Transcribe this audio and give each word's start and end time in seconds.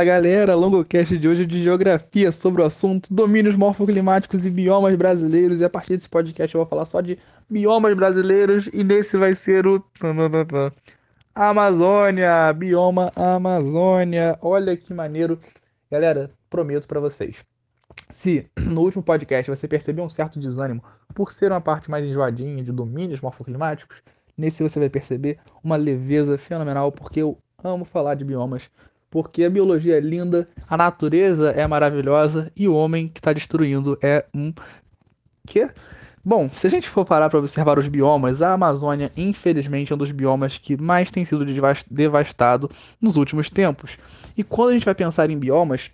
Fala 0.00 0.12
galera, 0.12 0.54
longocast 0.54 1.18
de 1.18 1.28
hoje 1.28 1.44
de 1.44 1.62
geografia 1.62 2.32
sobre 2.32 2.62
o 2.62 2.64
assunto 2.64 3.12
domínios 3.12 3.54
morfoclimáticos 3.54 4.46
e 4.46 4.50
biomas 4.50 4.94
brasileiros. 4.94 5.60
E 5.60 5.64
a 5.64 5.68
partir 5.68 5.94
desse 5.94 6.08
podcast 6.08 6.54
eu 6.54 6.60
vou 6.62 6.66
falar 6.66 6.86
só 6.86 7.02
de 7.02 7.18
biomas 7.50 7.94
brasileiros 7.94 8.70
e 8.72 8.82
nesse 8.82 9.18
vai 9.18 9.34
ser 9.34 9.66
o 9.66 9.84
Amazônia, 11.34 12.50
bioma 12.54 13.12
Amazônia. 13.14 14.38
Olha 14.40 14.74
que 14.74 14.94
maneiro. 14.94 15.38
Galera, 15.90 16.30
prometo 16.48 16.88
para 16.88 16.98
vocês. 16.98 17.44
Se 18.08 18.46
no 18.58 18.80
último 18.80 19.02
podcast 19.02 19.50
você 19.50 19.68
percebeu 19.68 20.02
um 20.02 20.08
certo 20.08 20.40
desânimo 20.40 20.82
por 21.14 21.30
ser 21.30 21.52
uma 21.52 21.60
parte 21.60 21.90
mais 21.90 22.06
enjoadinha 22.06 22.64
de 22.64 22.72
domínios 22.72 23.20
morfoclimáticos, 23.20 23.98
nesse 24.34 24.62
você 24.62 24.78
vai 24.78 24.88
perceber 24.88 25.38
uma 25.62 25.76
leveza 25.76 26.38
fenomenal 26.38 26.90
porque 26.90 27.20
eu 27.20 27.36
amo 27.62 27.84
falar 27.84 28.14
de 28.14 28.24
biomas 28.24 28.70
porque 29.10 29.44
a 29.44 29.50
biologia 29.50 29.96
é 29.96 30.00
linda, 30.00 30.48
a 30.68 30.76
natureza 30.76 31.50
é 31.50 31.66
maravilhosa 31.66 32.50
e 32.56 32.68
o 32.68 32.74
homem 32.74 33.08
que 33.08 33.18
está 33.18 33.32
destruindo 33.32 33.98
é 34.00 34.24
um. 34.34 34.52
Quê? 35.46 35.68
Bom, 36.22 36.50
se 36.50 36.66
a 36.66 36.70
gente 36.70 36.86
for 36.88 37.04
parar 37.04 37.30
para 37.30 37.38
observar 37.38 37.78
os 37.78 37.88
biomas, 37.88 38.42
a 38.42 38.52
Amazônia, 38.52 39.10
infelizmente, 39.16 39.90
é 39.90 39.94
um 39.94 39.98
dos 39.98 40.12
biomas 40.12 40.58
que 40.58 40.80
mais 40.80 41.10
tem 41.10 41.24
sido 41.24 41.46
devastado 41.90 42.70
nos 43.00 43.16
últimos 43.16 43.48
tempos. 43.48 43.96
E 44.36 44.44
quando 44.44 44.68
a 44.68 44.72
gente 44.74 44.84
vai 44.84 44.94
pensar 44.94 45.30
em 45.30 45.38
biomas, 45.38 45.90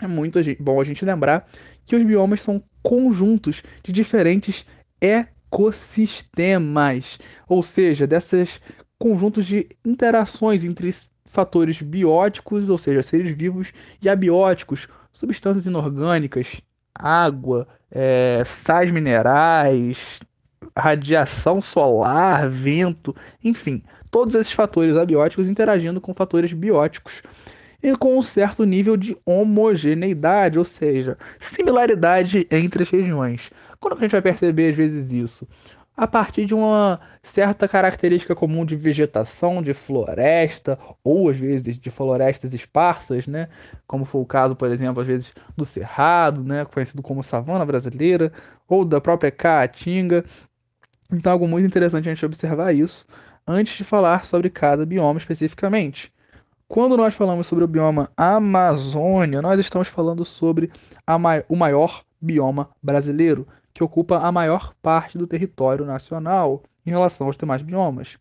é 0.00 0.06
muito 0.08 0.40
bom 0.58 0.80
a 0.80 0.84
gente 0.84 1.04
lembrar 1.04 1.48
que 1.84 1.94
os 1.94 2.04
biomas 2.04 2.42
são 2.42 2.60
conjuntos 2.82 3.62
de 3.84 3.92
diferentes 3.92 4.66
ecossistemas, 5.00 7.20
ou 7.48 7.62
seja, 7.62 8.04
desses 8.04 8.60
conjuntos 8.98 9.46
de 9.46 9.68
interações 9.84 10.64
entre 10.64 10.92
fatores 11.32 11.80
bióticos, 11.80 12.68
ou 12.68 12.76
seja, 12.76 13.02
seres 13.02 13.32
vivos, 13.32 13.72
e 14.02 14.08
abióticos, 14.08 14.86
substâncias 15.10 15.66
inorgânicas, 15.66 16.60
água, 16.94 17.66
é, 17.90 18.42
sais 18.44 18.90
minerais, 18.90 20.20
radiação 20.76 21.62
solar, 21.62 22.50
vento, 22.50 23.16
enfim, 23.42 23.82
todos 24.10 24.34
esses 24.34 24.52
fatores 24.52 24.94
abióticos 24.94 25.48
interagindo 25.48 26.02
com 26.02 26.12
fatores 26.12 26.52
bióticos 26.52 27.22
e 27.82 27.96
com 27.96 28.18
um 28.18 28.22
certo 28.22 28.64
nível 28.64 28.96
de 28.96 29.16
homogeneidade, 29.24 30.58
ou 30.58 30.64
seja, 30.64 31.16
similaridade 31.40 32.46
entre 32.50 32.82
as 32.82 32.90
regiões. 32.90 33.50
Quando 33.80 33.96
a 33.96 34.00
gente 34.00 34.12
vai 34.12 34.22
perceber 34.22 34.70
às 34.70 34.76
vezes 34.76 35.10
isso? 35.10 35.48
A 35.96 36.06
partir 36.06 36.46
de 36.46 36.54
uma 36.54 36.98
certa 37.22 37.68
característica 37.68 38.34
comum 38.34 38.64
de 38.64 38.74
vegetação, 38.74 39.62
de 39.62 39.74
floresta, 39.74 40.78
ou 41.04 41.28
às 41.28 41.36
vezes 41.36 41.78
de 41.78 41.90
florestas 41.90 42.54
esparsas, 42.54 43.26
né? 43.26 43.48
Como 43.86 44.04
foi 44.04 44.22
o 44.22 44.26
caso, 44.26 44.56
por 44.56 44.70
exemplo, 44.70 45.02
às 45.02 45.06
vezes 45.06 45.34
do 45.56 45.64
Cerrado, 45.64 46.42
né? 46.42 46.64
Conhecido 46.64 47.02
como 47.02 47.22
savana 47.22 47.66
brasileira, 47.66 48.32
ou 48.66 48.84
da 48.84 49.00
própria 49.00 49.30
Caatinga. 49.30 50.24
Então, 51.12 51.32
algo 51.32 51.46
muito 51.46 51.66
interessante 51.66 52.08
a 52.08 52.14
gente 52.14 52.24
observar 52.24 52.72
isso 52.74 53.06
antes 53.46 53.76
de 53.76 53.84
falar 53.84 54.24
sobre 54.24 54.48
cada 54.48 54.86
bioma 54.86 55.18
especificamente. 55.18 56.12
Quando 56.66 56.96
nós 56.96 57.12
falamos 57.12 57.46
sobre 57.46 57.64
o 57.64 57.68
bioma 57.68 58.10
Amazônia, 58.16 59.42
nós 59.42 59.58
estamos 59.58 59.88
falando 59.88 60.24
sobre 60.24 60.70
ma 61.20 61.44
o 61.46 61.54
maior 61.54 62.02
bioma 62.18 62.70
brasileiro, 62.82 63.46
que 63.72 63.82
ocupa 63.82 64.18
a 64.18 64.30
maior 64.30 64.74
parte 64.82 65.16
do 65.16 65.26
território 65.26 65.84
nacional 65.84 66.62
em 66.84 66.90
relação 66.90 67.26
aos 67.26 67.36
demais 67.36 67.62
biomas. 67.62 68.18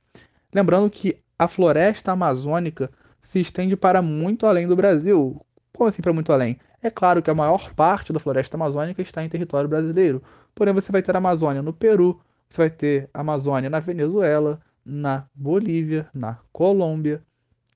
Lembrando 0.54 0.90
que 0.90 1.18
a 1.38 1.48
floresta 1.48 2.12
amazônica 2.12 2.90
se 3.20 3.40
estende 3.40 3.76
para 3.76 4.02
muito 4.02 4.46
além 4.46 4.68
do 4.68 4.76
Brasil. 4.76 5.44
Como 5.74 5.88
assim 5.88 6.02
para 6.02 6.14
muito 6.14 6.32
além? 6.32 6.60
É 6.82 6.90
claro 6.90 7.22
que 7.22 7.30
a 7.30 7.36
maior 7.36 7.74
parte 7.74 8.12
da 8.12 8.20
floresta 8.20 8.58
amazônica 8.58 9.02
está 9.02 9.24
em 9.24 9.30
território 9.30 9.70
brasileiro. 9.70 10.22
Porém, 10.54 10.74
você 10.74 10.92
vai 10.92 11.02
ter 11.02 11.16
a 11.16 11.20
Amazônia 11.20 11.62
no 11.62 11.72
Peru, 11.72 12.20
você 12.50 12.64
vai 12.64 12.70
ter 12.70 13.10
a 13.14 13.22
Amazônia 13.22 13.70
na 13.70 13.80
Venezuela, 13.80 14.60
na 14.84 15.26
Bolívia, 15.34 16.10
na 16.14 16.40
Colômbia. 16.52 17.24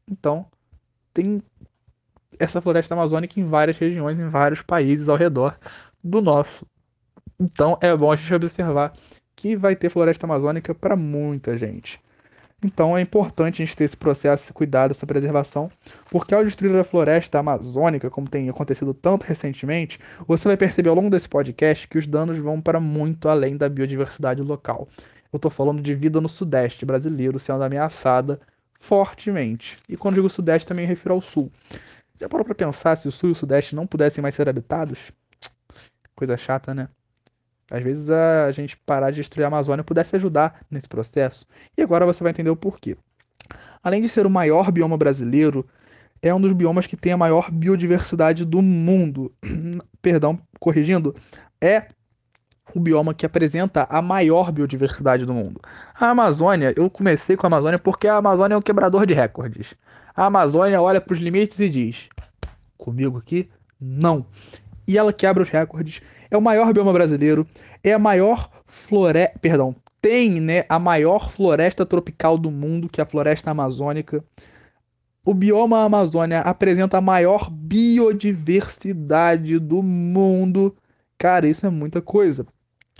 Então, 0.09 0.46
tem 1.14 1.41
essa 2.40 2.59
floresta 2.59 2.94
amazônica 2.94 3.40
em 3.40 3.46
várias 3.46 3.78
regiões, 3.78 4.19
em 4.19 4.28
vários 4.28 4.62
países 4.62 5.08
ao 5.08 5.16
redor 5.16 5.56
do 6.03 6.22
nosso 6.22 6.66
então 7.40 7.78
é 7.81 7.96
bom 7.96 8.12
a 8.12 8.16
gente 8.16 8.34
observar 8.34 8.94
que 9.35 9.56
vai 9.56 9.75
ter 9.75 9.90
floresta 9.90 10.25
amazônica 10.25 10.73
para 10.73 10.96
muita 10.96 11.57
gente. 11.57 12.00
Então 12.63 12.97
é 12.97 13.01
importante 13.01 13.62
a 13.62 13.66
gente 13.66 13.75
ter 13.75 13.84
esse 13.84 13.97
processo, 13.97 14.46
esse 14.46 14.53
cuidado, 14.53 14.91
essa 14.91 15.06
preservação, 15.06 15.69
porque 16.09 16.34
ao 16.34 16.44
destruir 16.44 16.75
a 16.75 16.84
floresta 16.84 17.38
amazônica, 17.38 18.09
como 18.09 18.29
tem 18.29 18.50
acontecido 18.50 18.94
tanto 18.94 19.23
recentemente, 19.23 20.00
você 20.28 20.47
vai 20.47 20.57
perceber 20.57 20.90
ao 20.90 20.96
longo 20.96 21.09
desse 21.09 21.29
podcast 21.29 21.88
que 21.88 21.97
os 21.97 22.07
danos 22.07 22.40
vão 22.40 22.62
para 22.62 22.79
muito 22.79 23.29
além 23.29 23.57
da 23.57 23.69
biodiversidade 23.69 24.41
local. 24.41 24.88
Eu 25.31 25.38
estou 25.38 25.52
falando 25.52 25.81
de 25.81 25.94
vida 25.94 26.22
no 26.22 26.29
sudeste 26.29 26.85
brasileiro 26.85 27.38
sendo 27.38 27.63
ameaçada 27.63 28.40
fortemente. 28.79 29.78
E 29.90 29.97
quando 29.97 30.16
digo 30.16 30.29
sudeste, 30.29 30.67
também 30.67 30.88
refiro 30.88 31.13
ao 31.13 31.22
sul. 31.22 31.52
Já 32.19 32.29
parou 32.29 32.46
para 32.46 32.56
pensar 32.56 32.96
se 32.96 33.07
o 33.07 33.12
sul 33.12 33.29
e 33.29 33.31
o 33.34 33.35
sudeste 33.35 33.75
não 33.75 33.85
pudessem 33.85 34.22
mais 34.22 34.34
ser 34.34 34.47
habitados? 34.47 35.12
Coisa 36.16 36.38
chata, 36.38 36.73
né? 36.73 36.88
Às 37.72 37.84
vezes 37.84 38.09
a 38.09 38.52
gente 38.52 38.78
parar 38.78 39.09
de 39.12 39.18
destruir 39.18 39.44
a 39.44 39.48
Amazônia 39.48 39.84
pudesse 39.84 40.16
ajudar 40.16 40.62
nesse 40.70 40.88
processo. 40.88 41.48
E 41.78 41.81
agora 41.81 42.06
você 42.06 42.24
vai 42.24 42.31
entender 42.31 42.50
o 42.50 42.56
porquê. 42.56 42.96
Além 43.84 44.02
de 44.02 44.09
ser 44.09 44.26
o 44.26 44.30
maior 44.30 44.72
bioma 44.72 44.98
brasileiro, 44.98 45.66
é 46.22 46.34
um 46.34 46.42
dos 46.42 46.53
biomas 46.53 46.88
que 46.88 46.98
tem 46.98 47.12
a 47.12 47.18
maior 47.18 47.52
biodiversidade 47.52 48.46
do 48.46 48.62
mundo. 48.62 49.34
Perdão, 50.02 50.40
corrigindo, 50.59 51.16
é 51.62 51.88
o 52.74 52.80
bioma 52.80 53.14
que 53.14 53.26
apresenta 53.26 53.88
a 53.90 54.02
maior 54.02 54.52
biodiversidade 54.52 55.26
do 55.26 55.34
mundo. 55.34 55.62
A 55.94 56.09
Amazônia, 56.09 56.74
eu 56.76 56.90
comecei 56.90 57.38
com 57.38 57.46
a 57.46 57.50
Amazônia 57.50 57.80
porque 57.80 58.08
a 58.08 58.18
Amazônia 58.18 58.56
é 58.56 58.58
um 58.58 58.62
quebrador 58.62 59.06
de 59.06 59.14
recordes. 59.14 59.76
A 60.16 60.26
Amazônia 60.26 60.82
olha 60.82 61.00
para 61.00 61.14
os 61.14 61.20
limites 61.20 61.59
e 61.59 61.70
diz: 61.70 62.09
comigo 62.78 63.18
aqui, 63.18 63.50
não. 63.80 64.26
E 64.88 64.97
ela 64.97 65.12
quebra 65.12 65.44
os 65.44 65.50
recordes 65.50 66.02
é 66.30 66.38
o 66.38 66.41
maior 66.41 66.72
bioma 66.74 66.94
brasileiro, 66.94 67.47
é 67.84 67.94
a 67.94 68.00
maior 68.00 68.50
floresta, 68.66 69.40
perdão, 69.40 69.75
tem, 70.02 70.40
né, 70.40 70.63
a 70.69 70.80
maior 70.80 71.31
floresta 71.31 71.86
tropical 71.86 72.38
do 72.38 72.52
mundo, 72.52 72.90
que 72.90 73.02
é 73.02 73.03
a 73.03 73.08
floresta 73.08 73.52
amazônica. 73.52 74.24
O 75.25 75.34
bioma 75.34 75.84
Amazônia 75.84 76.41
apresenta 76.41 77.00
a 77.00 77.02
maior 77.02 77.50
biodiversidade 77.50 79.58
do 79.58 79.81
mundo. 79.81 80.75
Cara, 81.18 81.47
isso 81.47 81.66
é 81.66 81.69
muita 81.69 82.02
coisa 82.02 82.46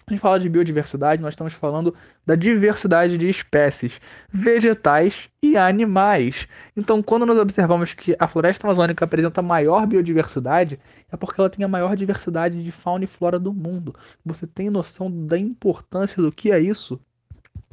a 0.07 0.13
gente 0.13 0.21
fala 0.21 0.39
de 0.39 0.47
biodiversidade, 0.47 1.21
nós 1.21 1.33
estamos 1.33 1.53
falando 1.53 1.95
da 2.23 2.35
diversidade 2.35 3.17
de 3.17 3.27
espécies 3.27 3.99
vegetais 4.31 5.29
e 5.41 5.57
animais. 5.57 6.47
Então, 6.77 7.01
quando 7.01 7.25
nós 7.25 7.39
observamos 7.39 7.95
que 7.95 8.16
a 8.19 8.27
floresta 8.27 8.67
amazônica 8.67 9.03
apresenta 9.03 9.41
maior 9.41 9.88
biodiversidade, 9.88 10.79
é 11.11 11.17
porque 11.17 11.41
ela 11.41 11.49
tem 11.49 11.66
a 11.66 11.67
maior 11.67 11.95
diversidade 11.95 12.63
de 12.63 12.71
fauna 12.71 13.05
e 13.05 13.07
flora 13.07 13.39
do 13.39 13.51
mundo. 13.51 13.95
Você 14.23 14.45
tem 14.45 14.69
noção 14.69 15.09
da 15.25 15.39
importância 15.39 16.22
do 16.22 16.31
que 16.31 16.51
é 16.51 16.59
isso? 16.59 16.99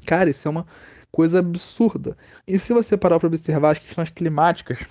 Cara, 0.07 0.31
isso 0.31 0.49
é 0.49 0.51
uma 0.51 0.67
coisa 1.11 1.41
absurda. 1.41 2.17
E 2.49 2.59
se 2.59 2.73
você 2.73 2.97
parar 2.97 3.21
para 3.21 3.27
observar 3.27 3.73
as 3.73 3.79
questões 3.79 4.09
climáticas, 4.09 4.87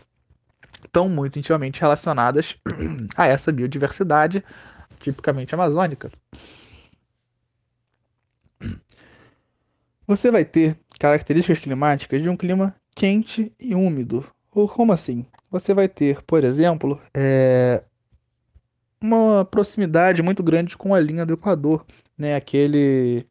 estão 0.83 1.09
muito 1.09 1.39
intimamente 1.39 1.81
relacionadas 1.81 2.55
a 3.17 3.25
essa 3.25 3.51
biodiversidade 3.51 4.43
tipicamente 4.99 5.55
amazônica. 5.55 6.11
Você 10.11 10.29
vai 10.29 10.43
ter 10.43 10.77
características 10.99 11.59
climáticas 11.59 12.21
de 12.21 12.27
um 12.27 12.35
clima 12.35 12.75
quente 12.93 13.49
e 13.57 13.73
úmido. 13.73 14.25
Ou 14.51 14.67
como 14.67 14.91
assim? 14.91 15.25
Você 15.49 15.73
vai 15.73 15.87
ter, 15.87 16.21
por 16.23 16.43
exemplo, 16.43 16.99
é, 17.13 17.81
uma 18.99 19.45
proximidade 19.45 20.21
muito 20.21 20.43
grande 20.43 20.77
com 20.77 20.93
a 20.93 20.99
linha 20.99 21.25
do 21.25 21.35
Equador, 21.35 21.85
né? 22.17 22.35
Aquele, 22.35 23.25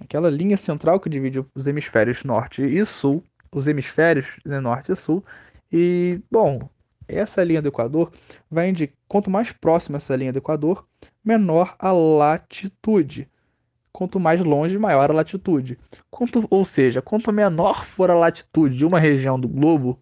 aquela 0.00 0.30
linha 0.30 0.56
central 0.56 0.98
que 0.98 1.10
divide 1.10 1.44
os 1.54 1.66
hemisférios 1.66 2.24
norte 2.24 2.62
e 2.62 2.82
sul, 2.86 3.22
os 3.52 3.68
hemisférios 3.68 4.40
né, 4.46 4.60
norte 4.60 4.92
e 4.92 4.96
sul. 4.96 5.22
E 5.70 6.22
bom, 6.30 6.70
essa 7.06 7.44
linha 7.44 7.60
do 7.60 7.68
Equador 7.68 8.10
vai 8.50 8.70
indicar 8.70 8.96
quanto 9.06 9.30
mais 9.30 9.52
próxima 9.52 9.98
essa 9.98 10.16
linha 10.16 10.32
do 10.32 10.38
Equador, 10.38 10.88
menor 11.22 11.76
a 11.78 11.92
latitude 11.92 13.28
quanto 13.98 14.20
mais 14.20 14.40
longe, 14.40 14.78
maior 14.78 15.10
a 15.10 15.12
latitude. 15.12 15.76
Quanto, 16.08 16.46
ou 16.50 16.64
seja, 16.64 17.02
quanto 17.02 17.32
menor 17.32 17.84
for 17.84 18.08
a 18.12 18.14
latitude 18.14 18.76
de 18.76 18.84
uma 18.84 19.00
região 19.00 19.40
do 19.40 19.48
globo, 19.48 19.98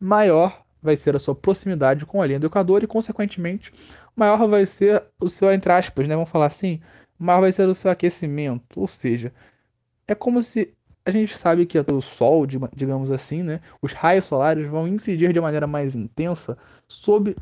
maior 0.00 0.64
vai 0.82 0.96
ser 0.96 1.14
a 1.14 1.18
sua 1.18 1.34
proximidade 1.34 2.06
com 2.06 2.22
a 2.22 2.26
linha 2.26 2.40
do 2.40 2.46
Equador 2.46 2.82
e, 2.82 2.86
consequentemente, 2.86 3.70
maior 4.16 4.48
vai 4.48 4.64
ser 4.64 5.04
o 5.20 5.28
seu, 5.28 5.52
entre 5.52 5.70
aspas, 5.70 6.08
né, 6.08 6.14
vamos 6.14 6.30
falar 6.30 6.46
assim, 6.46 6.80
maior 7.18 7.42
vai 7.42 7.52
ser 7.52 7.68
o 7.68 7.74
seu 7.74 7.90
aquecimento. 7.90 8.80
Ou 8.80 8.88
seja, 8.88 9.30
é 10.08 10.14
como 10.14 10.40
se 10.40 10.72
a 11.04 11.10
gente 11.10 11.36
sabe 11.36 11.66
que 11.66 11.78
o 11.78 12.00
Sol, 12.00 12.46
digamos 12.46 13.10
assim, 13.10 13.42
né, 13.42 13.60
os 13.82 13.92
raios 13.92 14.24
solares 14.24 14.66
vão 14.66 14.88
incidir 14.88 15.34
de 15.34 15.40
maneira 15.40 15.66
mais 15.66 15.94
intensa 15.94 16.56
sobre, 16.88 17.36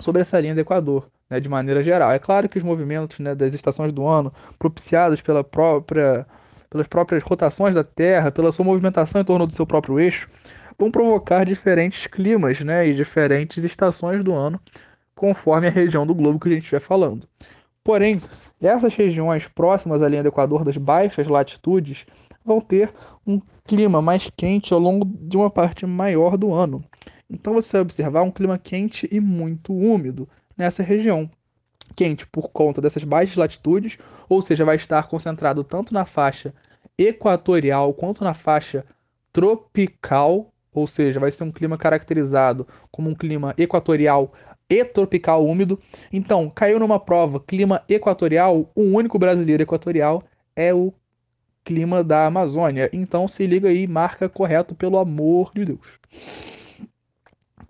sobre 0.00 0.22
essa 0.22 0.40
linha 0.40 0.56
do 0.56 0.60
Equador, 0.60 1.08
né, 1.30 1.38
de 1.38 1.48
maneira 1.48 1.82
geral. 1.82 2.10
É 2.10 2.18
claro 2.18 2.48
que 2.48 2.58
os 2.58 2.64
movimentos 2.64 3.20
né, 3.20 3.34
das 3.34 3.54
estações 3.54 3.92
do 3.92 4.06
ano, 4.06 4.32
propiciados 4.58 5.22
pela 5.22 5.44
própria, 5.44 6.26
pelas 6.68 6.88
próprias 6.88 7.22
rotações 7.22 7.74
da 7.74 7.84
Terra, 7.84 8.32
pela 8.32 8.50
sua 8.50 8.64
movimentação 8.64 9.20
em 9.20 9.24
torno 9.24 9.46
do 9.46 9.54
seu 9.54 9.64
próprio 9.66 10.00
eixo, 10.00 10.28
vão 10.76 10.90
provocar 10.90 11.44
diferentes 11.44 12.06
climas 12.06 12.60
né, 12.60 12.88
e 12.88 12.94
diferentes 12.94 13.62
estações 13.62 14.24
do 14.24 14.34
ano, 14.34 14.60
conforme 15.14 15.68
a 15.68 15.70
região 15.70 16.06
do 16.06 16.14
globo 16.14 16.40
que 16.40 16.48
a 16.48 16.52
gente 16.52 16.62
estiver 16.62 16.80
falando. 16.80 17.28
Porém, 17.84 18.20
essas 18.60 18.94
regiões 18.94 19.48
próximas 19.48 20.02
à 20.02 20.08
linha 20.08 20.22
do 20.22 20.28
Equador 20.28 20.64
das 20.64 20.76
baixas 20.76 21.26
latitudes 21.26 22.04
vão 22.44 22.60
ter 22.60 22.92
um 23.26 23.40
clima 23.64 24.02
mais 24.02 24.30
quente 24.36 24.72
ao 24.72 24.80
longo 24.80 25.04
de 25.04 25.36
uma 25.36 25.50
parte 25.50 25.86
maior 25.86 26.36
do 26.36 26.52
ano. 26.52 26.84
Então 27.28 27.54
você 27.54 27.72
vai 27.72 27.82
observar 27.82 28.22
um 28.22 28.30
clima 28.30 28.58
quente 28.58 29.08
e 29.10 29.20
muito 29.20 29.72
úmido 29.72 30.28
nessa 30.60 30.82
região. 30.82 31.28
Quente 31.96 32.26
por 32.26 32.50
conta 32.50 32.80
dessas 32.80 33.02
baixas 33.02 33.36
latitudes, 33.36 33.98
ou 34.28 34.40
seja, 34.40 34.64
vai 34.64 34.76
estar 34.76 35.08
concentrado 35.08 35.64
tanto 35.64 35.92
na 35.92 36.04
faixa 36.04 36.54
equatorial 36.96 37.92
quanto 37.94 38.22
na 38.22 38.34
faixa 38.34 38.84
tropical, 39.32 40.52
ou 40.72 40.86
seja, 40.86 41.18
vai 41.18 41.32
ser 41.32 41.44
um 41.44 41.50
clima 41.50 41.78
caracterizado 41.78 42.68
como 42.90 43.08
um 43.08 43.14
clima 43.14 43.54
equatorial 43.56 44.32
e 44.68 44.84
tropical 44.84 45.44
úmido. 45.44 45.80
Então, 46.12 46.48
caiu 46.50 46.78
numa 46.78 47.00
prova 47.00 47.40
clima 47.40 47.82
equatorial, 47.88 48.70
o 48.74 48.82
único 48.82 49.18
brasileiro 49.18 49.62
equatorial 49.62 50.22
é 50.54 50.72
o 50.74 50.92
clima 51.64 52.04
da 52.04 52.26
Amazônia. 52.26 52.88
Então, 52.92 53.26
se 53.26 53.46
liga 53.46 53.68
aí, 53.68 53.86
marca 53.86 54.28
correto, 54.28 54.74
pelo 54.74 54.98
amor 54.98 55.50
de 55.54 55.64
Deus. 55.64 55.98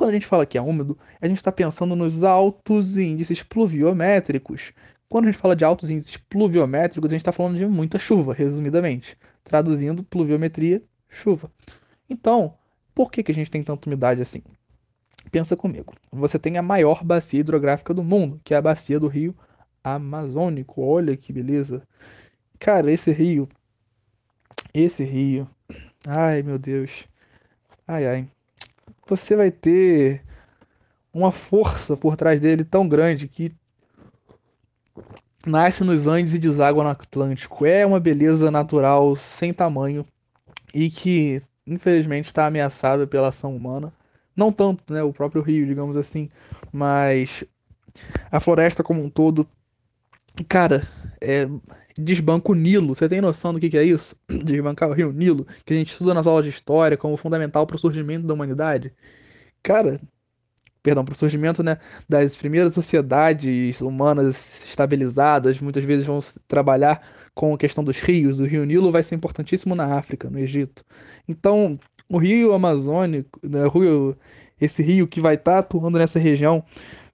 Quando 0.01 0.09
a 0.09 0.13
gente 0.15 0.27
fala 0.27 0.47
que 0.47 0.57
é 0.57 0.63
úmido, 0.63 0.99
a 1.21 1.29
gente 1.29 1.37
está 1.37 1.53
pensando 1.53 1.95
nos 1.95 2.25
altos 2.25 2.97
índices 2.97 3.43
pluviométricos. 3.43 4.73
Quando 5.11 5.27
a 5.27 5.31
gente 5.31 5.39
fala 5.39 5.55
de 5.55 5.63
altos 5.63 5.91
índices 5.91 6.17
pluviométricos, 6.17 7.11
a 7.11 7.13
gente 7.13 7.21
está 7.21 7.33
falando 7.33 7.59
de 7.59 7.67
muita 7.67 7.99
chuva, 7.99 8.33
resumidamente. 8.33 9.15
Traduzindo, 9.45 10.03
pluviometria, 10.03 10.83
chuva. 11.07 11.53
Então, 12.09 12.55
por 12.95 13.13
que, 13.13 13.23
que 13.23 13.31
a 13.31 13.35
gente 13.35 13.51
tem 13.51 13.63
tanta 13.63 13.91
umidade 13.91 14.23
assim? 14.23 14.43
Pensa 15.31 15.55
comigo. 15.55 15.93
Você 16.11 16.39
tem 16.39 16.57
a 16.57 16.63
maior 16.63 17.05
bacia 17.05 17.41
hidrográfica 17.41 17.93
do 17.93 18.03
mundo, 18.03 18.41
que 18.43 18.55
é 18.55 18.57
a 18.57 18.63
bacia 18.63 18.99
do 18.99 19.07
Rio 19.07 19.37
Amazônico. 19.85 20.81
Olha 20.81 21.15
que 21.15 21.31
beleza. 21.31 21.87
Cara, 22.59 22.91
esse 22.91 23.13
rio. 23.13 23.47
Esse 24.73 25.05
rio. 25.05 25.47
Ai, 26.09 26.43
meu 26.43 26.59
Deus. 26.59 27.07
Ai, 27.87 28.07
ai. 28.07 28.40
Você 29.11 29.35
vai 29.35 29.51
ter 29.51 30.23
uma 31.13 31.33
força 31.33 31.97
por 31.97 32.17
trás 32.17 32.39
dele 32.39 32.63
tão 32.63 32.89
grande 32.89 33.27
que 33.27 33.53
nasce 35.45 35.83
nos 35.83 36.07
Andes 36.07 36.33
e 36.33 36.39
deságua 36.39 36.85
no 36.85 36.91
Atlântico. 36.91 37.67
É 37.67 37.85
uma 37.85 37.99
beleza 37.99 38.53
natural 38.53 39.17
sem 39.17 39.53
tamanho 39.53 40.07
e 40.73 40.89
que, 40.89 41.43
infelizmente, 41.67 42.27
está 42.27 42.47
ameaçada 42.47 43.05
pela 43.05 43.29
ação 43.29 43.57
humana. 43.57 43.93
Não 44.37 44.53
tanto, 44.53 44.93
né? 44.93 45.03
O 45.03 45.13
próprio 45.13 45.43
rio, 45.43 45.67
digamos 45.67 45.97
assim. 45.97 46.31
Mas 46.73 47.43
a 48.31 48.39
floresta 48.39 48.85
como 48.85 49.03
um 49.03 49.11
todo. 49.11 49.45
Cara, 50.49 50.87
é, 51.21 51.49
desbanca 52.01 52.51
o 52.51 52.55
Nilo. 52.55 52.95
Você 52.95 53.09
tem 53.09 53.21
noção 53.21 53.53
do 53.53 53.61
que, 53.61 53.71
que 53.71 53.79
é 53.79 53.85
isso? 53.85 54.17
Desbancar 54.29 54.89
o 54.89 54.93
rio 54.93 55.13
Nilo, 55.13 55.47
que 55.65 55.73
a 55.73 55.77
gente 55.77 55.93
estuda 55.93 56.15
nas 56.15 56.27
aulas 56.27 56.45
de 56.45 56.51
história 56.51 56.97
como 56.97 57.17
fundamental 57.17 57.67
para 57.67 57.77
o 57.77 57.79
surgimento 57.79 58.27
da 58.27 58.35
humanidade. 58.35 58.93
Cara, 59.63 60.01
perdão, 60.83 61.05
para 61.05 61.13
o 61.13 61.17
surgimento 61.17 61.63
né, 61.63 61.79
das 62.09 62.37
primeiras 62.37 62.75
sociedades 62.75 63.81
humanas 63.81 64.65
estabilizadas, 64.65 65.61
muitas 65.61 65.85
vezes 65.85 66.07
vão 66.07 66.21
trabalhar 66.49 67.03
com 67.35 67.55
a 67.55 67.59
questão 67.59 67.85
dos 67.85 67.99
rios. 67.99 68.41
O 68.41 68.45
rio 68.45 68.65
Nilo 68.65 68.91
vai 68.91 69.03
ser 69.03 69.15
importantíssimo 69.15 69.75
na 69.75 69.97
África, 69.97 70.29
no 70.31 70.39
Egito. 70.39 70.85
Então, 71.29 71.79
o 72.09 72.19
rio 72.19 72.53
Amazônico, 72.53 73.39
né, 73.43 73.69
rio, 73.69 74.17
esse 74.61 74.83
rio 74.83 75.07
que 75.07 75.21
vai 75.21 75.35
estar 75.35 75.53
tá 75.53 75.59
atuando 75.59 75.99
nessa 75.99 76.19
região, 76.19 76.65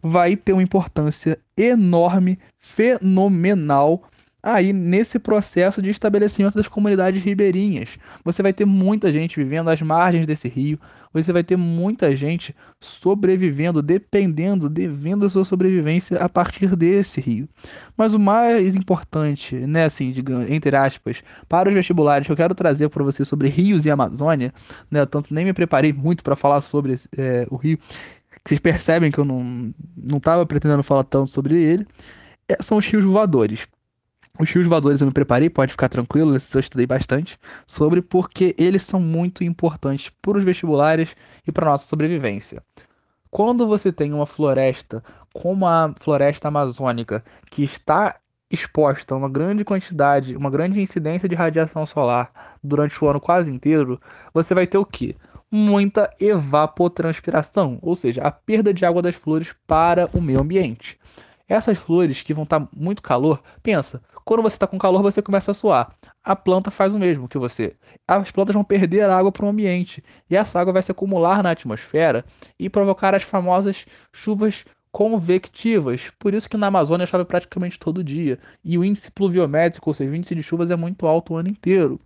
vai 0.03 0.37
ter 0.37 0.53
uma 0.53 0.63
importância 0.63 1.39
enorme, 1.57 2.39
fenomenal 2.59 4.05
aí 4.47 4.73
nesse 4.73 5.19
processo 5.19 5.83
de 5.83 5.91
estabelecimento 5.91 6.55
das 6.55 6.69
comunidades 6.69 7.23
ribeirinhas. 7.23 7.99
Você 8.25 8.43
vai 8.45 8.53
ter 8.53 8.65
muita 8.65 9.11
gente 9.11 9.37
vivendo 9.37 9.69
às 9.69 9.83
margens 9.83 10.25
desse 10.25 10.47
rio, 10.49 10.79
você 11.13 11.33
vai 11.33 11.43
ter 11.43 11.57
muita 11.57 12.15
gente 12.15 12.55
sobrevivendo, 12.81 13.83
dependendo, 13.83 14.69
devendo 14.69 15.27
a 15.27 15.31
sua 15.31 15.45
sobrevivência 15.45 16.19
a 16.19 16.29
partir 16.29 16.77
desse 16.77 17.21
rio. 17.21 17.49
Mas 17.97 18.15
o 18.15 18.21
mais 18.21 18.77
importante, 18.77 19.57
né, 19.57 19.85
assim, 19.87 20.13
digamos, 20.13 20.49
entre 20.49 20.77
aspas, 20.77 21.25
para 21.49 21.69
os 21.69 21.75
vestibulares 21.75 22.27
que 22.27 22.33
eu 22.33 22.37
quero 22.37 22.55
trazer 22.55 22.89
para 22.89 23.03
você 23.03 23.25
sobre 23.25 23.49
rios 23.49 23.85
e 23.85 23.91
Amazônia, 23.91 24.55
né, 24.89 25.05
tanto 25.07 25.35
nem 25.35 25.45
me 25.45 25.53
preparei 25.53 25.93
muito 25.93 26.23
para 26.23 26.37
falar 26.37 26.61
sobre 26.61 26.95
é, 27.19 27.47
o 27.51 27.57
rio, 27.57 27.79
vocês 28.47 28.61
percebem 28.61 29.11
que 29.11 29.19
eu 29.19 29.25
não 29.25 30.19
estava 30.19 30.47
pretendendo 30.47 30.85
falar 30.85 31.03
tanto 31.03 31.33
sobre 31.33 31.61
ele, 31.61 31.85
é, 32.49 32.63
são 32.63 32.79
os 32.79 32.87
rios 32.87 33.05
voadores. 33.05 33.67
Os 34.39 34.51
fios 34.51 34.67
voadores 34.67 35.01
eu 35.01 35.07
me 35.07 35.13
preparei, 35.13 35.49
pode 35.49 35.73
ficar 35.73 35.89
tranquilo, 35.89 36.35
eu 36.35 36.61
estudei 36.61 36.87
bastante 36.87 37.39
sobre, 37.67 38.03
porque 38.03 38.55
eles 38.59 38.83
são 38.83 39.01
muito 39.01 39.43
importantes 39.43 40.11
para 40.21 40.37
os 40.37 40.45
vestibulares 40.45 41.17
e 41.47 41.53
para 41.53 41.67
a 41.67 41.71
nossa 41.71 41.87
sobrevivência. 41.87 42.63
Quando 43.31 43.67
você 43.67 43.91
tem 43.91 44.13
uma 44.13 44.27
floresta 44.27 45.03
como 45.33 45.67
a 45.67 45.95
floresta 46.01 46.49
amazônica, 46.49 47.25
que 47.51 47.63
está 47.63 48.17
exposta 48.51 49.15
a 49.15 49.17
uma 49.17 49.29
grande 49.29 49.65
quantidade, 49.65 50.37
uma 50.37 50.51
grande 50.51 50.81
incidência 50.81 51.29
de 51.29 51.35
radiação 51.35 51.87
solar 51.87 52.31
durante 52.63 53.03
o 53.03 53.09
ano 53.09 53.21
quase 53.21 53.53
inteiro, 53.53 54.01
você 54.33 54.55
vai 54.55 54.67
ter 54.67 54.79
o 54.79 54.85
quê? 54.85 55.17
Muita 55.51 56.11
evapotranspiração, 56.21 57.79
ou 57.81 57.97
seja, 57.97 58.23
a 58.23 58.31
perda 58.31 58.73
de 58.73 58.85
água 58.85 59.01
das 59.01 59.15
flores 59.15 59.55
para 59.67 60.09
o 60.13 60.21
meio 60.21 60.41
ambiente. 60.41 60.99
Essas 61.49 61.79
flores 61.79 62.23
que 62.23 62.35
vão 62.35 62.45
estar 62.45 62.69
muito 62.75 63.03
calor, 63.03 63.43
pensa, 63.63 64.03
quando 64.27 64.43
você 64.43 64.57
está 64.57 64.67
com 64.67 64.77
calor, 64.77 65.03
você 65.03 65.23
começa 65.23 65.53
a 65.53 65.55
suar. 65.55 65.95
A 66.25 66.35
planta 66.35 66.69
faz 66.69 66.93
o 66.97 66.99
mesmo 66.99 67.29
que 67.29 67.39
você. 67.39 67.77
As 68.09 68.33
plantas 68.33 68.55
vão 68.55 68.65
perder 68.65 69.09
água 69.09 69.31
para 69.31 69.47
o 69.47 69.49
ambiente. 69.49 70.03
E 70.29 70.35
essa 70.35 70.59
água 70.59 70.73
vai 70.73 70.83
se 70.83 70.91
acumular 70.91 71.45
na 71.45 71.53
atmosfera 71.53 72.25
e 72.59 72.69
provocar 72.69 73.15
as 73.15 73.23
famosas 73.23 73.87
chuvas 74.13 74.65
convectivas. 74.91 76.11
Por 76.19 76.35
isso 76.35 76.51
que 76.51 76.57
na 76.57 76.67
Amazônia 76.67 77.07
chove 77.07 77.25
praticamente 77.25 77.79
todo 77.79 78.03
dia. 78.03 78.37
E 78.65 78.77
o 78.77 78.85
índice 78.85 79.13
pluviométrico, 79.13 79.89
ou 79.89 79.95
seja, 79.95 80.11
o 80.11 80.15
índice 80.17 80.35
de 80.35 80.43
chuvas 80.43 80.73
é 80.73 80.77
muito 80.77 81.07
alto 81.07 81.35
o 81.35 81.37
ano 81.37 81.49
inteiro. 81.49 82.01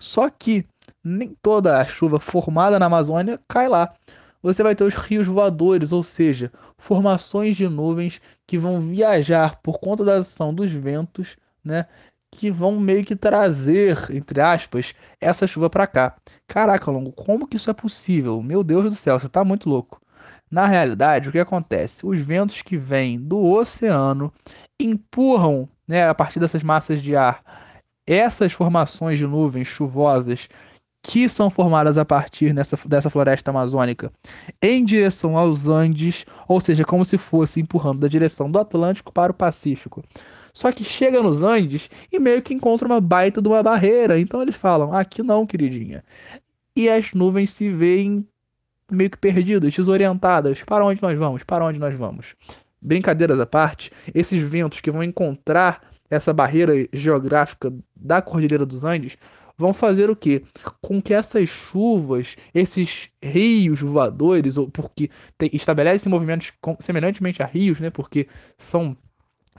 Só 0.00 0.28
que 0.28 0.66
nem 1.04 1.36
toda 1.40 1.80
a 1.80 1.86
chuva 1.86 2.18
formada 2.18 2.76
na 2.76 2.86
Amazônia 2.86 3.38
cai 3.46 3.68
lá 3.68 3.94
você 4.42 4.62
vai 4.62 4.74
ter 4.74 4.84
os 4.84 4.94
rios 4.94 5.26
voadores, 5.26 5.92
ou 5.92 6.02
seja, 6.02 6.52
formações 6.78 7.56
de 7.56 7.68
nuvens 7.68 8.20
que 8.46 8.58
vão 8.58 8.80
viajar 8.80 9.60
por 9.62 9.78
conta 9.78 10.04
da 10.04 10.16
ação 10.16 10.54
dos 10.54 10.70
ventos, 10.70 11.36
né? 11.64 11.86
Que 12.32 12.50
vão 12.50 12.78
meio 12.78 13.04
que 13.04 13.16
trazer, 13.16 14.10
entre 14.10 14.40
aspas, 14.40 14.94
essa 15.20 15.46
chuva 15.46 15.68
para 15.68 15.86
cá. 15.86 16.16
Caraca, 16.46 16.90
Longo, 16.90 17.12
como 17.12 17.46
que 17.46 17.56
isso 17.56 17.70
é 17.70 17.74
possível? 17.74 18.42
Meu 18.42 18.62
Deus 18.62 18.84
do 18.84 18.94
céu, 18.94 19.18
você 19.18 19.28
tá 19.28 19.44
muito 19.44 19.68
louco. 19.68 20.00
Na 20.50 20.66
realidade, 20.66 21.28
o 21.28 21.32
que 21.32 21.38
acontece? 21.38 22.06
Os 22.06 22.18
ventos 22.18 22.62
que 22.62 22.76
vêm 22.76 23.20
do 23.20 23.44
oceano 23.44 24.32
empurram, 24.80 25.68
né, 25.86 26.08
a 26.08 26.14
partir 26.14 26.40
dessas 26.40 26.62
massas 26.62 27.00
de 27.02 27.14
ar, 27.14 27.42
essas 28.06 28.52
formações 28.52 29.18
de 29.18 29.26
nuvens 29.26 29.68
chuvosas 29.68 30.48
que 31.02 31.28
são 31.28 31.48
formadas 31.48 31.96
a 31.96 32.04
partir 32.04 32.52
nessa, 32.52 32.78
dessa 32.86 33.08
floresta 33.08 33.50
amazônica 33.50 34.12
em 34.60 34.84
direção 34.84 35.36
aos 35.36 35.66
Andes, 35.66 36.26
ou 36.46 36.60
seja, 36.60 36.84
como 36.84 37.04
se 37.04 37.16
fosse 37.16 37.60
empurrando 37.60 38.00
da 38.00 38.08
direção 38.08 38.50
do 38.50 38.58
Atlântico 38.58 39.12
para 39.12 39.32
o 39.32 39.34
Pacífico. 39.34 40.02
Só 40.52 40.70
que 40.72 40.84
chega 40.84 41.22
nos 41.22 41.42
Andes 41.42 41.88
e 42.12 42.18
meio 42.18 42.42
que 42.42 42.52
encontra 42.52 42.86
uma 42.86 43.00
baita 43.00 43.40
de 43.40 43.48
uma 43.48 43.62
barreira. 43.62 44.18
Então 44.18 44.42
eles 44.42 44.56
falam: 44.56 44.92
aqui 44.92 45.22
não, 45.22 45.46
queridinha. 45.46 46.04
E 46.74 46.88
as 46.88 47.12
nuvens 47.12 47.50
se 47.50 47.70
veem 47.70 48.26
meio 48.90 49.10
que 49.10 49.18
perdidas, 49.18 49.72
desorientadas. 49.72 50.62
Para 50.62 50.84
onde 50.84 51.00
nós 51.00 51.16
vamos? 51.18 51.44
Para 51.44 51.64
onde 51.64 51.78
nós 51.78 51.96
vamos? 51.96 52.34
Brincadeiras 52.82 53.38
à 53.38 53.46
parte, 53.46 53.92
esses 54.14 54.42
ventos 54.42 54.80
que 54.80 54.90
vão 54.90 55.02
encontrar 55.02 55.82
essa 56.08 56.32
barreira 56.32 56.88
geográfica 56.92 57.72
da 57.94 58.20
Cordilheira 58.20 58.66
dos 58.66 58.82
Andes 58.82 59.16
vão 59.60 59.74
fazer 59.74 60.08
o 60.08 60.16
quê? 60.16 60.42
Com 60.80 61.00
que 61.00 61.12
essas 61.12 61.48
chuvas, 61.48 62.36
esses 62.54 63.10
rios 63.22 63.80
voadores, 63.80 64.56
ou 64.56 64.68
porque 64.68 65.10
estabelecem 65.52 66.10
movimentos 66.10 66.52
semelhantemente 66.80 67.42
a 67.42 67.46
rios, 67.46 67.78
né? 67.78 67.90
Porque 67.90 68.26
são 68.56 68.96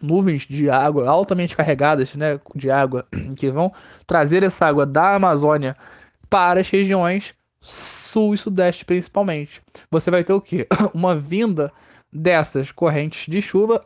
nuvens 0.02 0.42
de 0.42 0.70
água 0.70 1.08
altamente 1.08 1.56
carregadas, 1.56 2.16
né, 2.16 2.40
de 2.56 2.72
água, 2.72 3.06
que 3.38 3.52
vão 3.52 3.72
trazer 4.08 4.42
essa 4.42 4.66
água 4.66 4.84
da 4.84 5.16
Amazônia 5.16 5.78
para 6.28 6.60
as 6.60 6.70
regiões 6.70 7.36
sul 7.62 8.34
e 8.34 8.38
sudeste 8.38 8.84
principalmente. 8.84 9.62
Você 9.92 10.10
vai 10.10 10.24
ter 10.24 10.34
o 10.34 10.42
quê? 10.42 10.68
Uma 10.96 11.16
vinda 11.16 11.72
dessas 12.12 12.72
correntes 12.72 13.32
de 13.32 13.40
chuva 13.40 13.86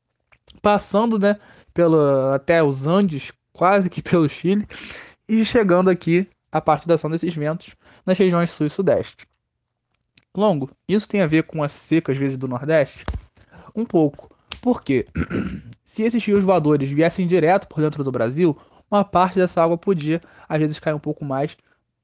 passando, 0.62 1.18
né, 1.18 1.36
pelo 1.74 2.32
até 2.32 2.62
os 2.62 2.86
Andes, 2.86 3.30
quase 3.52 3.90
que 3.90 4.00
pelo 4.00 4.28
Chile, 4.28 4.66
e 5.32 5.46
chegando 5.46 5.88
aqui 5.88 6.28
a 6.50 6.60
partir 6.60 6.86
da 6.86 6.94
ação 6.94 7.08
desses 7.08 7.34
ventos 7.34 7.74
nas 8.04 8.18
regiões 8.18 8.50
sul 8.50 8.66
e 8.66 8.70
sudeste. 8.70 9.26
Longo, 10.36 10.70
isso 10.86 11.08
tem 11.08 11.22
a 11.22 11.26
ver 11.26 11.44
com 11.44 11.62
a 11.62 11.68
seca 11.68 12.12
às 12.12 12.18
vezes 12.18 12.36
do 12.36 12.46
Nordeste? 12.46 13.06
Um 13.74 13.86
pouco. 13.86 14.28
Por 14.60 14.82
quê? 14.82 15.06
Se 15.82 16.02
esses 16.02 16.22
rios 16.22 16.44
voadores 16.44 16.90
viessem 16.90 17.26
direto 17.26 17.66
por 17.66 17.80
dentro 17.80 18.04
do 18.04 18.12
Brasil, 18.12 18.54
uma 18.90 19.04
parte 19.04 19.38
dessa 19.38 19.62
água 19.62 19.78
podia, 19.78 20.20
às 20.46 20.58
vezes, 20.58 20.78
cair 20.78 20.94
um 20.94 20.98
pouco 20.98 21.24
mais 21.24 21.56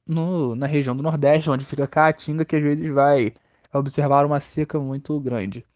no, 0.06 0.54
na 0.54 0.66
região 0.66 0.97
do 0.97 1.02
Nordeste, 1.02 1.50
onde 1.50 1.66
fica 1.66 1.87
Caatinga, 1.87 2.47
que 2.47 2.56
às 2.56 2.62
vezes 2.62 2.90
vai 2.90 3.35
observar 3.75 4.25
uma 4.25 4.40
seca 4.40 4.80
muito 4.80 5.20
grande. 5.20 5.66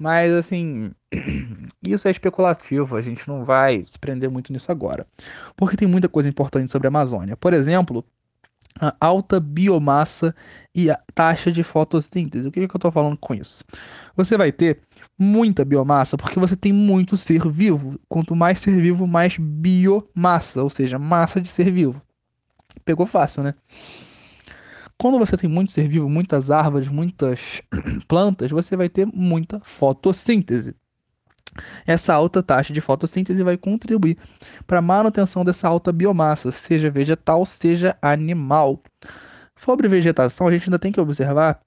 Mas, 0.00 0.32
assim, 0.32 0.92
isso 1.84 2.08
é 2.08 2.10
especulativo, 2.10 2.96
a 2.96 3.02
gente 3.02 3.28
não 3.28 3.44
vai 3.44 3.84
se 3.86 3.98
prender 3.98 4.30
muito 4.30 4.50
nisso 4.50 4.72
agora. 4.72 5.06
Porque 5.54 5.76
tem 5.76 5.86
muita 5.86 6.08
coisa 6.08 6.26
importante 6.26 6.70
sobre 6.70 6.86
a 6.86 6.90
Amazônia. 6.90 7.36
Por 7.36 7.52
exemplo, 7.52 8.02
a 8.80 8.96
alta 8.98 9.38
biomassa 9.38 10.34
e 10.74 10.90
a 10.90 10.98
taxa 11.14 11.52
de 11.52 11.62
fotossíntese. 11.62 12.48
O 12.48 12.50
que, 12.50 12.66
que 12.66 12.74
eu 12.74 12.78
estou 12.78 12.90
falando 12.90 13.18
com 13.18 13.34
isso? 13.34 13.62
Você 14.16 14.38
vai 14.38 14.50
ter 14.50 14.80
muita 15.18 15.66
biomassa 15.66 16.16
porque 16.16 16.40
você 16.40 16.56
tem 16.56 16.72
muito 16.72 17.14
ser 17.18 17.46
vivo. 17.46 18.00
Quanto 18.08 18.34
mais 18.34 18.58
ser 18.58 18.80
vivo, 18.80 19.06
mais 19.06 19.36
biomassa, 19.36 20.62
ou 20.62 20.70
seja, 20.70 20.98
massa 20.98 21.42
de 21.42 21.48
ser 21.50 21.70
vivo. 21.70 22.00
Pegou 22.86 23.04
fácil, 23.04 23.42
né? 23.42 23.54
Quando 25.00 25.18
você 25.18 25.34
tem 25.34 25.48
muito 25.48 25.72
ser 25.72 25.88
vivo, 25.88 26.10
muitas 26.10 26.50
árvores, 26.50 26.86
muitas 26.86 27.62
plantas, 28.06 28.50
você 28.50 28.76
vai 28.76 28.86
ter 28.86 29.06
muita 29.06 29.58
fotossíntese. 29.60 30.76
Essa 31.86 32.12
alta 32.12 32.42
taxa 32.42 32.70
de 32.70 32.82
fotossíntese 32.82 33.42
vai 33.42 33.56
contribuir 33.56 34.18
para 34.66 34.78
a 34.78 34.82
manutenção 34.82 35.42
dessa 35.42 35.66
alta 35.66 35.90
biomassa, 35.90 36.52
seja 36.52 36.90
vegetal, 36.90 37.46
seja 37.46 37.96
animal. 38.02 38.82
Sobre 39.56 39.88
vegetação, 39.88 40.46
a 40.46 40.52
gente 40.52 40.64
ainda 40.64 40.78
tem 40.78 40.92
que 40.92 41.00
observar 41.00 41.62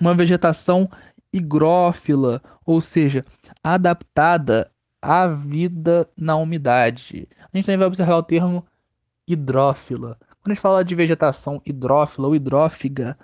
uma 0.00 0.14
vegetação 0.14 0.88
higrófila, 1.32 2.40
ou 2.64 2.80
seja, 2.80 3.24
adaptada 3.60 4.70
à 5.02 5.26
vida 5.26 6.08
na 6.16 6.36
umidade. 6.36 7.28
A 7.52 7.56
gente 7.56 7.66
também 7.66 7.78
vai 7.78 7.88
observar 7.88 8.18
o 8.18 8.22
termo 8.22 8.64
hidrófila. 9.26 10.16
Quando 10.42 10.52
a 10.52 10.54
gente 10.54 10.62
fala 10.62 10.84
de 10.84 10.94
vegetação 10.94 11.60
hidrófila 11.66 12.28
ou 12.28 12.34
hidrófiga, 12.34 13.18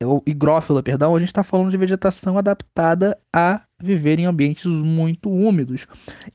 ou 0.00 0.22
higrófila, 0.24 0.80
perdão, 0.84 1.16
a 1.16 1.18
gente 1.18 1.28
está 1.28 1.42
falando 1.42 1.70
de 1.70 1.76
vegetação 1.76 2.38
adaptada 2.38 3.18
a 3.32 3.62
viver 3.82 4.20
em 4.20 4.26
ambientes 4.26 4.64
muito 4.66 5.28
úmidos. 5.28 5.88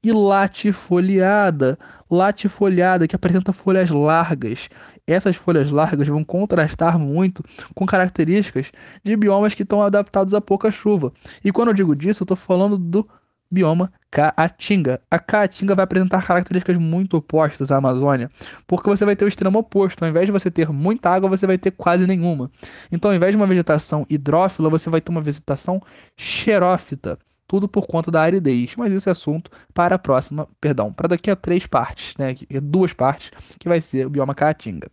E 0.04 0.12
latifoliada, 0.12 1.80
latifoliada 2.12 3.08
que 3.08 3.16
apresenta 3.16 3.54
folhas 3.54 3.90
largas. 3.90 4.68
Essas 5.08 5.38
folhas 5.38 5.72
largas 5.72 6.10
vão 6.10 6.24
contrastar 6.24 7.00
muito 7.00 7.42
com 7.74 7.86
características 7.86 8.74
de 9.02 9.16
biomas 9.16 9.54
que 9.54 9.64
estão 9.64 9.82
adaptados 9.82 10.34
a 10.34 10.42
pouca 10.42 10.70
chuva. 10.70 11.14
E 11.42 11.52
quando 11.52 11.70
eu 11.70 11.74
digo 11.74 11.96
disso, 11.96 12.24
eu 12.24 12.26
estou 12.26 12.38
falando 12.38 12.78
do 12.78 13.08
bioma 13.54 13.94
Caatinga. 14.10 15.00
A 15.10 15.20
Caatinga 15.20 15.76
vai 15.76 15.84
apresentar 15.84 16.26
características 16.26 16.78
muito 16.78 17.18
opostas 17.18 17.72
à 17.72 17.78
Amazônia, 17.78 18.30
porque 18.68 18.90
você 18.90 19.06
vai 19.06 19.16
ter 19.16 19.26
o 19.26 19.28
extremo 19.28 19.60
oposto. 19.60 20.04
Ao 20.04 20.10
invés 20.10 20.26
de 20.26 20.32
você 20.32 20.52
ter 20.52 20.70
muita 20.70 21.10
água, 21.10 21.30
você 21.30 21.48
vai 21.48 21.58
ter 21.58 21.72
quase 21.72 22.06
nenhuma. 22.08 22.52
Então, 22.92 23.12
ao 23.12 23.16
invés 23.16 23.32
de 23.32 23.38
uma 23.38 23.48
vegetação 23.48 24.06
hidrófila, 24.10 24.70
você 24.70 24.90
vai 24.90 25.00
ter 25.00 25.12
uma 25.12 25.22
vegetação 25.22 25.82
xerófita. 26.18 27.18
Tudo 27.48 27.68
por 27.68 27.86
conta 27.86 28.10
da 28.10 28.22
aridez. 28.22 28.76
Mas 28.76 28.92
isso 28.92 29.10
é 29.10 29.12
assunto 29.12 29.52
para 29.74 29.96
a 29.96 30.00
próxima, 30.00 30.48
perdão, 30.60 30.92
para 30.92 31.10
daqui 31.10 31.30
a 31.30 31.36
três 31.36 31.68
partes, 31.68 32.16
né? 32.18 32.34
Duas 32.62 32.94
partes, 32.94 33.32
que 33.60 33.70
vai 33.70 33.80
ser 33.82 34.08
o 34.08 34.10
bioma 34.10 34.34
Caatinga. 34.34 34.90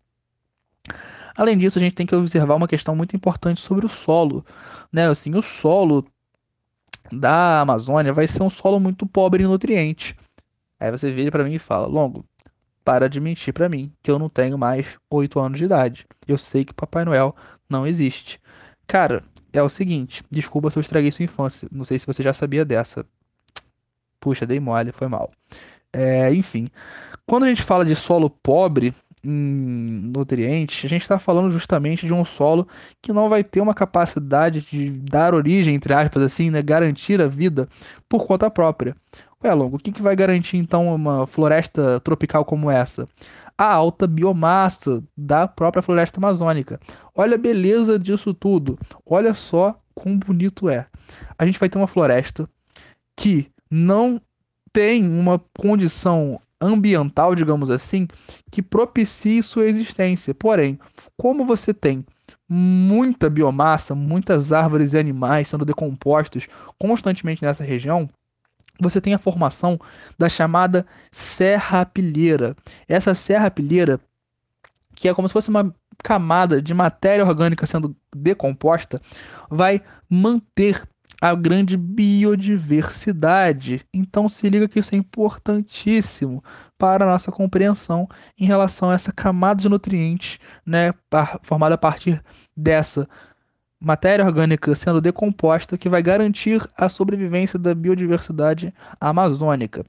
Além 1.36 1.56
disso, 1.56 1.78
a 1.78 1.82
gente 1.82 1.94
tem 1.94 2.06
que 2.06 2.14
observar 2.14 2.54
uma 2.54 2.68
questão 2.68 2.94
muito 2.94 3.14
importante 3.16 3.60
sobre 3.60 3.86
o 3.86 3.88
solo. 3.88 4.44
Né? 4.92 5.08
Assim, 5.08 5.34
o 5.34 5.42
solo 5.42 6.04
da 7.12 7.60
Amazônia 7.60 8.12
vai 8.12 8.26
ser 8.26 8.42
um 8.42 8.50
solo 8.50 8.78
muito 8.78 9.06
pobre 9.06 9.42
em 9.42 9.46
nutrientes. 9.46 10.14
Aí 10.78 10.90
você 10.90 11.12
vira 11.12 11.30
para 11.30 11.44
mim 11.44 11.54
e 11.54 11.58
fala: 11.58 11.86
Longo, 11.86 12.24
para 12.84 13.08
de 13.08 13.20
mentir 13.20 13.52
para 13.52 13.68
mim 13.68 13.92
que 14.02 14.10
eu 14.10 14.18
não 14.18 14.28
tenho 14.28 14.56
mais 14.56 14.96
8 15.10 15.38
anos 15.38 15.58
de 15.58 15.64
idade. 15.64 16.06
Eu 16.26 16.38
sei 16.38 16.64
que 16.64 16.72
Papai 16.72 17.04
Noel 17.04 17.34
não 17.68 17.86
existe. 17.86 18.40
Cara, 18.86 19.24
é 19.52 19.62
o 19.62 19.68
seguinte: 19.68 20.24
desculpa 20.30 20.70
se 20.70 20.78
eu 20.78 20.80
estraguei 20.80 21.10
sua 21.10 21.24
infância. 21.24 21.68
Não 21.70 21.84
sei 21.84 21.98
se 21.98 22.06
você 22.06 22.22
já 22.22 22.32
sabia 22.32 22.64
dessa. 22.64 23.04
Puxa, 24.18 24.46
dei 24.46 24.60
mole, 24.60 24.92
foi 24.92 25.08
mal. 25.08 25.30
É, 25.92 26.32
enfim, 26.32 26.68
quando 27.26 27.44
a 27.44 27.48
gente 27.48 27.62
fala 27.62 27.84
de 27.84 27.96
solo 27.96 28.30
pobre, 28.30 28.94
em 29.22 30.10
nutrientes, 30.14 30.84
a 30.84 30.88
gente 30.88 31.02
está 31.02 31.18
falando 31.18 31.50
justamente 31.50 32.06
de 32.06 32.12
um 32.12 32.24
solo 32.24 32.66
que 33.02 33.12
não 33.12 33.28
vai 33.28 33.44
ter 33.44 33.60
uma 33.60 33.74
capacidade 33.74 34.62
de 34.62 34.90
dar 34.90 35.34
origem, 35.34 35.74
entre 35.74 35.92
aspas, 35.92 36.22
assim, 36.22 36.50
né, 36.50 36.62
garantir 36.62 37.20
a 37.20 37.26
vida 37.26 37.68
por 38.08 38.26
conta 38.26 38.50
própria. 38.50 38.96
Ué, 39.42 39.52
Longo, 39.54 39.76
o 39.76 39.78
que, 39.78 39.92
que 39.92 40.02
vai 40.02 40.14
garantir 40.14 40.56
então 40.56 40.94
uma 40.94 41.26
floresta 41.26 42.00
tropical 42.00 42.44
como 42.44 42.70
essa? 42.70 43.06
A 43.56 43.72
alta 43.72 44.06
biomassa 44.06 45.02
da 45.16 45.48
própria 45.48 45.82
floresta 45.82 46.18
amazônica. 46.18 46.80
Olha 47.14 47.34
a 47.34 47.38
beleza 47.38 47.98
disso 47.98 48.32
tudo. 48.34 48.78
Olha 49.04 49.34
só 49.34 49.78
quão 49.94 50.18
bonito 50.18 50.68
é. 50.68 50.86
A 51.38 51.46
gente 51.46 51.58
vai 51.58 51.68
ter 51.68 51.78
uma 51.78 51.86
floresta 51.86 52.48
que 53.16 53.50
não 53.70 54.20
tem 54.72 55.06
uma 55.06 55.38
condição 55.58 56.38
ambiental, 56.60 57.34
digamos 57.34 57.70
assim, 57.70 58.06
que 58.50 58.62
propicie 58.62 59.42
sua 59.42 59.66
existência. 59.66 60.34
Porém, 60.34 60.78
como 61.16 61.44
você 61.44 61.72
tem 61.72 62.04
muita 62.48 63.30
biomassa, 63.30 63.94
muitas 63.94 64.52
árvores 64.52 64.92
e 64.92 64.98
animais 64.98 65.48
sendo 65.48 65.64
decompostos 65.64 66.48
constantemente 66.78 67.42
nessa 67.42 67.64
região, 67.64 68.08
você 68.80 69.00
tem 69.00 69.14
a 69.14 69.18
formação 69.18 69.78
da 70.18 70.28
chamada 70.28 70.86
serra 71.10 71.84
pilheira. 71.84 72.56
Essa 72.88 73.14
serra 73.14 73.50
pilheira, 73.50 74.00
que 74.94 75.08
é 75.08 75.14
como 75.14 75.28
se 75.28 75.32
fosse 75.32 75.50
uma 75.50 75.74
camada 76.02 76.62
de 76.62 76.72
matéria 76.72 77.24
orgânica 77.24 77.66
sendo 77.66 77.94
decomposta, 78.14 79.00
vai 79.50 79.82
manter 80.08 80.82
a 81.20 81.34
grande 81.34 81.76
biodiversidade. 81.76 83.84
Então 83.92 84.28
se 84.28 84.48
liga 84.48 84.68
que 84.68 84.78
isso 84.78 84.94
é 84.94 84.98
importantíssimo 84.98 86.42
para 86.78 87.04
a 87.04 87.08
nossa 87.08 87.30
compreensão 87.30 88.08
em 88.38 88.46
relação 88.46 88.90
a 88.90 88.94
essa 88.94 89.12
camada 89.12 89.60
de 89.60 89.68
nutrientes, 89.68 90.38
né, 90.64 90.94
formada 91.42 91.74
a 91.74 91.78
partir 91.78 92.22
dessa 92.56 93.06
matéria 93.78 94.24
orgânica 94.24 94.74
sendo 94.74 95.00
decomposta 95.00 95.76
que 95.76 95.88
vai 95.88 96.02
garantir 96.02 96.66
a 96.76 96.88
sobrevivência 96.88 97.58
da 97.58 97.74
biodiversidade 97.74 98.72
amazônica. 99.00 99.84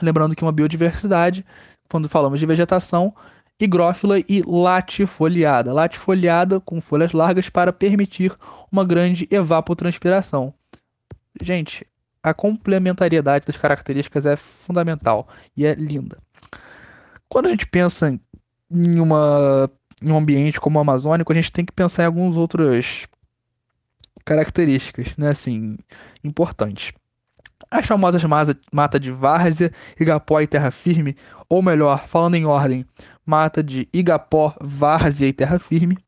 Lembrando 0.00 0.36
que 0.36 0.42
uma 0.42 0.52
biodiversidade, 0.52 1.44
quando 1.88 2.08
falamos 2.08 2.38
de 2.38 2.46
vegetação, 2.46 3.14
higrófila 3.60 4.18
e 4.18 4.42
latifoliada. 4.46 5.72
Latifoliada 5.72 6.58
com 6.60 6.80
folhas 6.80 7.12
largas 7.12 7.48
para 7.48 7.72
permitir 7.72 8.32
uma 8.72 8.84
grande 8.84 9.28
evapotranspiração. 9.30 10.54
Gente, 11.42 11.86
a 12.22 12.34
complementariedade 12.34 13.46
das 13.46 13.56
características 13.56 14.26
é 14.26 14.36
fundamental 14.36 15.28
e 15.56 15.66
é 15.66 15.74
linda. 15.74 16.18
Quando 17.28 17.46
a 17.46 17.50
gente 17.50 17.66
pensa 17.66 18.18
em, 18.70 19.00
uma, 19.00 19.70
em 20.02 20.10
um 20.10 20.18
ambiente 20.18 20.60
como 20.60 20.78
o 20.78 20.82
amazônico, 20.82 21.32
a 21.32 21.34
gente 21.34 21.52
tem 21.52 21.64
que 21.64 21.72
pensar 21.72 22.02
em 22.02 22.06
algumas 22.06 22.36
outras 22.36 23.06
características, 24.24 25.16
né, 25.16 25.28
assim, 25.30 25.76
importantes. 26.22 26.92
As 27.70 27.86
famosas 27.86 28.22
mata 28.72 28.98
de 28.98 29.12
várzea, 29.12 29.72
igapó 29.98 30.40
e 30.40 30.46
terra 30.46 30.70
firme, 30.70 31.16
ou 31.50 31.60
melhor, 31.60 32.06
falando 32.06 32.36
em 32.36 32.46
ordem, 32.46 32.86
mata 33.26 33.62
de 33.62 33.88
igapó, 33.92 34.54
várzea 34.60 35.26
e 35.26 35.32
terra 35.32 35.58
firme, 35.58 35.98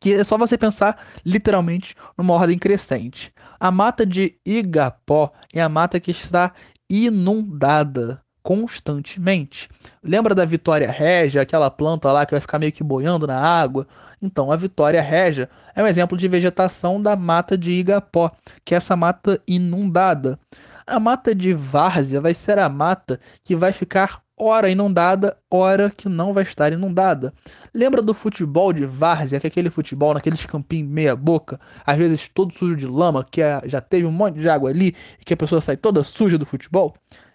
que 0.00 0.12
é 0.12 0.24
só 0.24 0.36
você 0.36 0.58
pensar 0.58 1.00
literalmente 1.24 1.94
numa 2.18 2.34
ordem 2.34 2.58
crescente. 2.58 3.32
A 3.60 3.70
mata 3.70 4.04
de 4.04 4.34
igapó 4.44 5.32
é 5.54 5.62
a 5.62 5.68
mata 5.68 6.00
que 6.00 6.10
está 6.10 6.52
inundada 6.90 8.20
constantemente. 8.42 9.68
Lembra 10.02 10.34
da 10.34 10.44
Vitória 10.44 10.90
Régia, 10.90 11.42
aquela 11.42 11.70
planta 11.70 12.10
lá 12.10 12.26
que 12.26 12.32
vai 12.32 12.40
ficar 12.40 12.58
meio 12.58 12.72
que 12.72 12.82
boiando 12.82 13.28
na 13.28 13.38
água? 13.38 13.86
Então, 14.20 14.50
a 14.50 14.56
Vitória 14.56 15.00
Régia 15.00 15.48
é 15.74 15.82
um 15.82 15.86
exemplo 15.86 16.18
de 16.18 16.26
vegetação 16.26 17.00
da 17.00 17.14
mata 17.14 17.56
de 17.56 17.70
igapó, 17.70 18.32
que 18.64 18.74
é 18.74 18.78
essa 18.78 18.96
mata 18.96 19.40
inundada. 19.46 20.38
A 20.84 20.98
mata 20.98 21.32
de 21.32 21.54
várzea 21.54 22.20
vai 22.20 22.34
ser 22.34 22.58
a 22.58 22.68
mata 22.68 23.20
que 23.44 23.54
vai 23.54 23.72
ficar 23.72 24.20
hora 24.42 24.68
inundada, 24.68 25.36
hora 25.50 25.90
que 25.90 26.08
não 26.08 26.32
vai 26.32 26.42
estar 26.42 26.72
inundada. 26.72 27.32
Lembra 27.72 28.02
do 28.02 28.12
futebol 28.12 28.72
de 28.72 28.84
várzea, 28.84 29.38
que 29.38 29.46
é 29.46 29.48
aquele 29.48 29.70
futebol 29.70 30.12
naqueles 30.14 30.44
campinhos 30.44 30.90
meia 30.90 31.14
boca, 31.14 31.60
às 31.86 31.96
vezes 31.96 32.28
todo 32.28 32.52
sujo 32.52 32.76
de 32.76 32.86
lama, 32.86 33.24
que 33.24 33.40
é, 33.40 33.62
já 33.66 33.80
teve 33.80 34.06
um 34.06 34.12
monte 34.12 34.38
de 34.38 34.48
água 34.48 34.70
ali 34.70 34.94
e 35.20 35.24
que 35.24 35.34
a 35.34 35.36
pessoa 35.36 35.60
sai 35.60 35.76
toda 35.76 36.02
suja 36.02 36.36
do 36.36 36.44
futebol? 36.44 36.94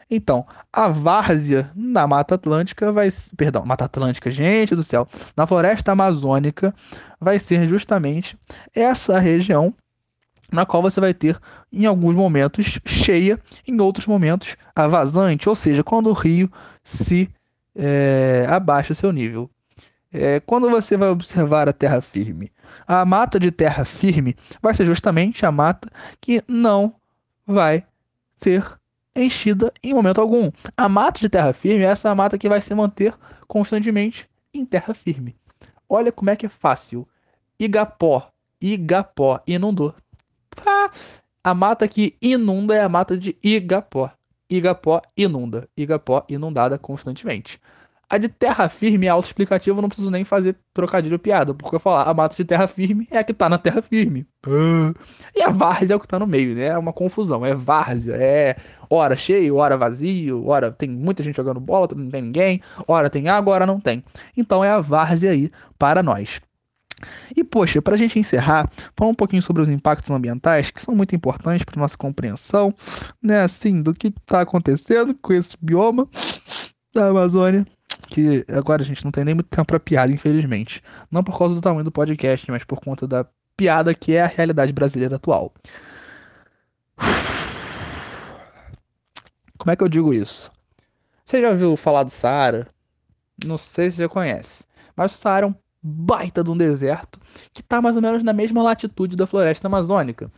Então, 0.10 0.46
a 0.72 0.88
várzea 0.88 1.70
na 1.76 2.08
Mata 2.08 2.36
Atlântica 2.36 2.92
vai, 2.92 3.10
perdão, 3.36 3.66
Mata 3.66 3.86
Atlântica, 3.86 4.32
gente 4.32 4.74
do 4.74 4.84
céu, 4.84 5.08
na 5.36 5.46
floresta 5.46 5.92
amazônica 5.92 6.74
vai 7.20 7.38
ser 7.40 7.68
justamente 7.68 8.38
essa 8.74 9.20
região 9.20 9.74
na 10.52 10.66
qual 10.66 10.82
você 10.82 11.00
vai 11.00 11.14
ter, 11.14 11.40
em 11.72 11.86
alguns 11.86 12.16
momentos, 12.16 12.80
cheia, 12.86 13.40
em 13.68 13.80
outros 13.82 14.08
momentos, 14.08 14.56
a 14.76 14.88
vazante, 14.88 15.50
ou 15.50 15.56
seja, 15.56 15.84
quando 15.84 16.10
o 16.10 16.14
rio 16.14 16.52
se 16.84 17.30
é, 17.76 18.46
abaixa 18.50 18.94
o 18.94 18.96
seu 18.96 19.12
nível. 19.12 19.50
É, 20.12 20.40
quando 20.40 20.70
você 20.70 20.96
vai 20.96 21.10
observar 21.10 21.68
a 21.68 21.74
terra 21.74 22.02
firme, 22.02 22.52
a 22.88 23.06
mata 23.06 23.40
de 23.40 23.52
terra 23.52 23.84
firme 23.86 24.36
vai 24.62 24.74
ser 24.74 24.86
justamente 24.86 25.46
a 25.46 25.52
mata 25.52 25.90
que 26.22 26.42
não 26.48 26.96
vai 27.46 27.86
ser 28.34 28.64
enchida 29.16 29.74
em 29.84 29.94
momento 29.94 30.22
algum. 30.22 30.50
A 30.76 30.88
mata 30.88 31.20
de 31.20 31.30
terra 31.30 31.54
firme 31.54 31.84
é 31.84 31.88
essa 31.88 32.14
mata 32.16 32.38
que 32.38 32.48
vai 32.48 32.62
se 32.62 32.74
manter 32.74 33.14
constantemente 33.48 34.30
em 34.54 34.66
terra 34.66 34.94
firme. 34.94 35.36
Olha 35.90 36.12
como 36.12 36.30
é 36.30 36.36
que 36.36 36.46
é 36.46 36.50
fácil. 36.50 37.08
Igapó, 37.60 38.32
Igapó 38.62 39.42
inundou. 39.48 39.94
A 41.44 41.54
mata 41.54 41.88
que 41.88 42.16
inunda 42.22 42.76
é 42.76 42.82
a 42.82 42.90
mata 42.90 43.18
de 43.18 43.38
Igapó. 43.44 44.12
Igapó 44.50 45.02
inunda. 45.16 45.68
Igapó 45.78 46.26
inundada 46.30 46.78
constantemente. 46.78 47.60
A 48.10 48.18
de 48.18 48.30
terra 48.30 48.70
firme 48.70 49.06
é 49.06 49.10
autoexplicativa, 49.10 49.82
não 49.82 49.90
preciso 49.90 50.10
nem 50.10 50.24
fazer 50.24 50.56
trocadilho 50.74 51.20
piada, 51.20 51.54
porque 51.54 51.76
eu 51.76 51.80
falar 51.80 52.04
a 52.04 52.14
mata 52.14 52.38
de 52.38 52.46
terra 52.46 52.66
firme 52.66 53.06
é 53.12 53.18
a 53.18 53.24
que 53.24 53.34
tá 53.34 53.50
na 53.50 53.58
terra 53.58 53.82
firme. 53.82 54.26
E 55.36 55.42
a 55.44 55.50
várzea 55.50 55.94
é 55.94 55.98
o 55.98 56.00
que 56.00 56.08
tá 56.08 56.18
no 56.18 56.26
meio, 56.26 56.56
né? 56.56 56.68
É 56.68 56.78
uma 56.78 56.94
confusão. 56.94 57.46
É 57.46 57.54
várzea, 57.54 58.16
é 58.16 58.56
hora 58.90 59.14
cheio, 59.16 59.58
hora 59.58 59.76
vazio, 59.78 60.48
hora 60.48 60.72
tem 60.72 60.90
muita 60.90 61.22
gente 61.22 61.36
jogando 61.36 61.60
bola, 61.60 61.88
não 61.94 62.10
tem 62.10 62.22
ninguém, 62.22 62.62
hora 62.88 63.10
tem 63.10 63.28
água, 63.28 63.56
hora 63.56 63.66
não 63.66 63.80
tem. 63.80 64.02
Então 64.38 64.64
é 64.64 64.70
a 64.70 64.80
várzea 64.80 65.32
aí 65.32 65.52
para 65.78 66.02
nós. 66.02 66.40
E 67.36 67.44
poxa, 67.44 67.82
para 67.82 67.96
a 67.96 67.98
gente 67.98 68.18
encerrar, 68.18 68.70
falar 68.96 69.12
um 69.12 69.16
pouquinho 69.16 69.42
sobre 69.42 69.62
os 69.62 69.70
impactos 69.70 70.10
ambientais 70.12 70.72
que 70.72 70.82
são 70.82 70.96
muito 70.96 71.16
importantes 71.16 71.64
para 71.64 71.80
nossa 71.80 71.98
compreensão, 71.98 72.74
né, 73.22 73.42
assim, 73.42 73.82
do 73.82 73.94
que 73.94 74.08
está 74.08 74.42
acontecendo 74.42 75.14
com 75.16 75.34
esse 75.34 75.56
bioma 75.62 76.08
da 76.94 77.08
Amazônia, 77.08 77.66
que 78.10 78.46
agora 78.50 78.82
a 78.82 78.86
gente 78.86 79.04
não 79.04 79.12
tem 79.12 79.24
nem 79.24 79.36
muito 79.36 79.48
tempo 79.48 79.68
para 79.68 79.80
piada, 79.80 80.12
infelizmente, 80.12 80.82
não 81.12 81.24
por 81.24 81.38
causa 81.38 81.56
do 81.56 81.62
tamanho 81.62 81.84
do 81.84 81.92
podcast, 81.92 82.50
mas 82.50 82.64
por 82.64 82.80
conta 82.80 83.08
da 83.08 83.26
piada 83.56 83.94
que 83.94 84.16
é 84.16 84.22
a 84.22 84.28
realidade 84.28 84.74
brasileira 84.74 85.18
atual. 85.18 85.54
Como 89.58 89.72
é 89.72 89.76
que 89.76 89.84
eu 89.84 89.90
digo 89.90 90.14
isso? 90.14 90.52
Você 91.26 91.42
já 91.42 91.50
ouviu 91.50 91.76
falar 91.76 92.04
do 92.04 92.10
Saara? 92.10 92.68
Não 93.46 93.58
sei 93.58 93.92
se 93.92 93.98
você 93.98 94.04
já 94.04 94.10
conhece, 94.10 94.64
mas 94.96 95.14
o 95.14 95.18
Saara 95.18 95.46
é 95.46 95.50
um 95.50 95.56
baita 95.88 96.44
de 96.44 96.52
um 96.52 96.58
deserto 96.58 97.20
que 97.54 97.62
está 97.62 97.82
mais 97.82 97.96
ou 97.96 98.02
menos 98.02 98.24
na 98.24 98.34
mesma 98.34 98.62
latitude 98.62 99.16
da 99.16 99.26
floresta 99.26 99.68
amazônica. 99.68 100.30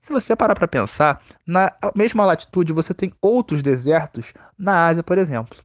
Se 0.00 0.12
você 0.12 0.36
parar 0.36 0.54
para 0.54 0.68
pensar, 0.68 1.20
na 1.44 1.72
mesma 1.94 2.24
latitude 2.24 2.72
você 2.72 2.94
tem 2.94 3.12
outros 3.20 3.60
desertos 3.60 4.32
na 4.56 4.86
Ásia, 4.86 5.02
por 5.02 5.18
exemplo. 5.18 5.58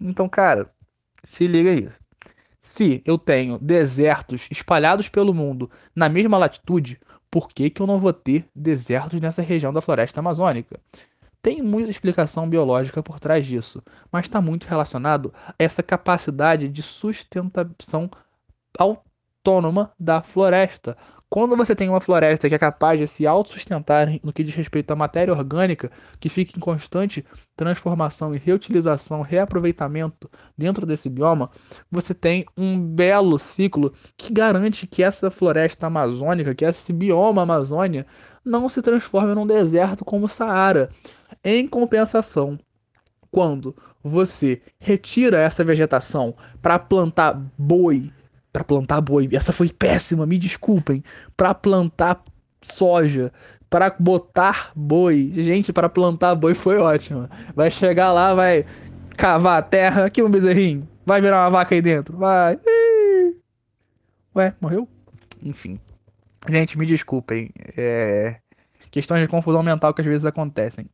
Então, 0.00 0.28
cara, 0.28 0.70
se 1.24 1.48
liga 1.48 1.70
aí. 1.70 1.88
Se 2.60 3.02
eu 3.04 3.18
tenho 3.18 3.58
desertos 3.58 4.46
espalhados 4.50 5.08
pelo 5.08 5.34
mundo 5.34 5.68
na 5.96 6.08
mesma 6.08 6.38
latitude, 6.38 7.00
por 7.30 7.48
que, 7.48 7.70
que 7.70 7.82
eu 7.82 7.86
não 7.86 7.98
vou 7.98 8.12
ter 8.12 8.48
desertos 8.54 9.20
nessa 9.20 9.42
região 9.42 9.72
da 9.72 9.80
floresta 9.80 10.20
amazônica? 10.20 10.78
Tem 11.42 11.62
muita 11.62 11.90
explicação 11.90 12.48
biológica 12.48 13.02
por 13.02 13.18
trás 13.18 13.46
disso, 13.46 13.82
mas 14.12 14.26
está 14.26 14.40
muito 14.40 14.66
relacionado 14.66 15.32
a 15.48 15.54
essa 15.58 15.82
capacidade 15.82 16.68
de 16.68 16.82
sustentação 16.82 18.10
autônoma 18.76 19.92
da 19.98 20.22
floresta. 20.22 20.96
Quando 21.30 21.54
você 21.54 21.76
tem 21.76 21.90
uma 21.90 22.00
floresta 22.00 22.48
que 22.48 22.54
é 22.54 22.58
capaz 22.58 22.98
de 22.98 23.06
se 23.06 23.26
autossustentar 23.26 24.08
no 24.22 24.32
que 24.32 24.42
diz 24.42 24.54
respeito 24.54 24.90
à 24.90 24.96
matéria 24.96 25.34
orgânica, 25.34 25.90
que 26.18 26.30
fica 26.30 26.56
em 26.56 26.60
constante 26.60 27.22
transformação 27.54 28.34
e 28.34 28.38
reutilização, 28.38 29.20
reaproveitamento 29.20 30.30
dentro 30.56 30.86
desse 30.86 31.10
bioma, 31.10 31.50
você 31.90 32.14
tem 32.14 32.46
um 32.56 32.80
belo 32.80 33.38
ciclo 33.38 33.92
que 34.16 34.32
garante 34.32 34.86
que 34.86 35.02
essa 35.02 35.30
floresta 35.30 35.86
amazônica, 35.86 36.54
que 36.54 36.64
esse 36.64 36.94
bioma 36.94 37.42
Amazônia, 37.42 38.06
não 38.42 38.66
se 38.66 38.80
transforme 38.80 39.34
num 39.34 39.46
deserto 39.46 40.06
como 40.06 40.24
o 40.24 40.28
Saara. 40.28 40.88
Em 41.44 41.68
compensação, 41.68 42.58
quando 43.30 43.76
você 44.02 44.62
retira 44.78 45.38
essa 45.38 45.62
vegetação 45.62 46.34
para 46.62 46.78
plantar 46.78 47.38
boi, 47.58 48.10
para 48.58 48.64
plantar 48.64 49.00
boi, 49.00 49.28
essa 49.32 49.52
foi 49.52 49.68
péssima, 49.68 50.26
me 50.26 50.36
desculpem, 50.36 51.04
para 51.36 51.54
plantar 51.54 52.22
soja, 52.60 53.32
para 53.70 53.94
botar 53.98 54.72
boi. 54.74 55.30
Gente, 55.32 55.72
para 55.72 55.88
plantar 55.88 56.34
boi 56.34 56.54
foi 56.54 56.78
ótimo. 56.78 57.28
Vai 57.54 57.70
chegar 57.70 58.12
lá, 58.12 58.34
vai 58.34 58.64
cavar 59.16 59.58
a 59.58 59.62
terra, 59.62 60.06
aqui 60.06 60.22
um 60.22 60.30
bezerrinho, 60.30 60.88
vai 61.06 61.20
virar 61.20 61.44
uma 61.44 61.50
vaca 61.50 61.74
aí 61.74 61.80
dentro, 61.80 62.16
vai. 62.16 62.58
Ué, 64.34 64.52
morreu? 64.60 64.88
Enfim. 65.42 65.78
Gente, 66.48 66.76
me 66.76 66.84
desculpem. 66.84 67.50
É 67.76 68.36
questões 68.90 69.20
de 69.20 69.28
confusão 69.28 69.62
mental 69.62 69.92
que 69.92 70.00
às 70.00 70.06
vezes 70.06 70.24
acontecem. 70.24 70.86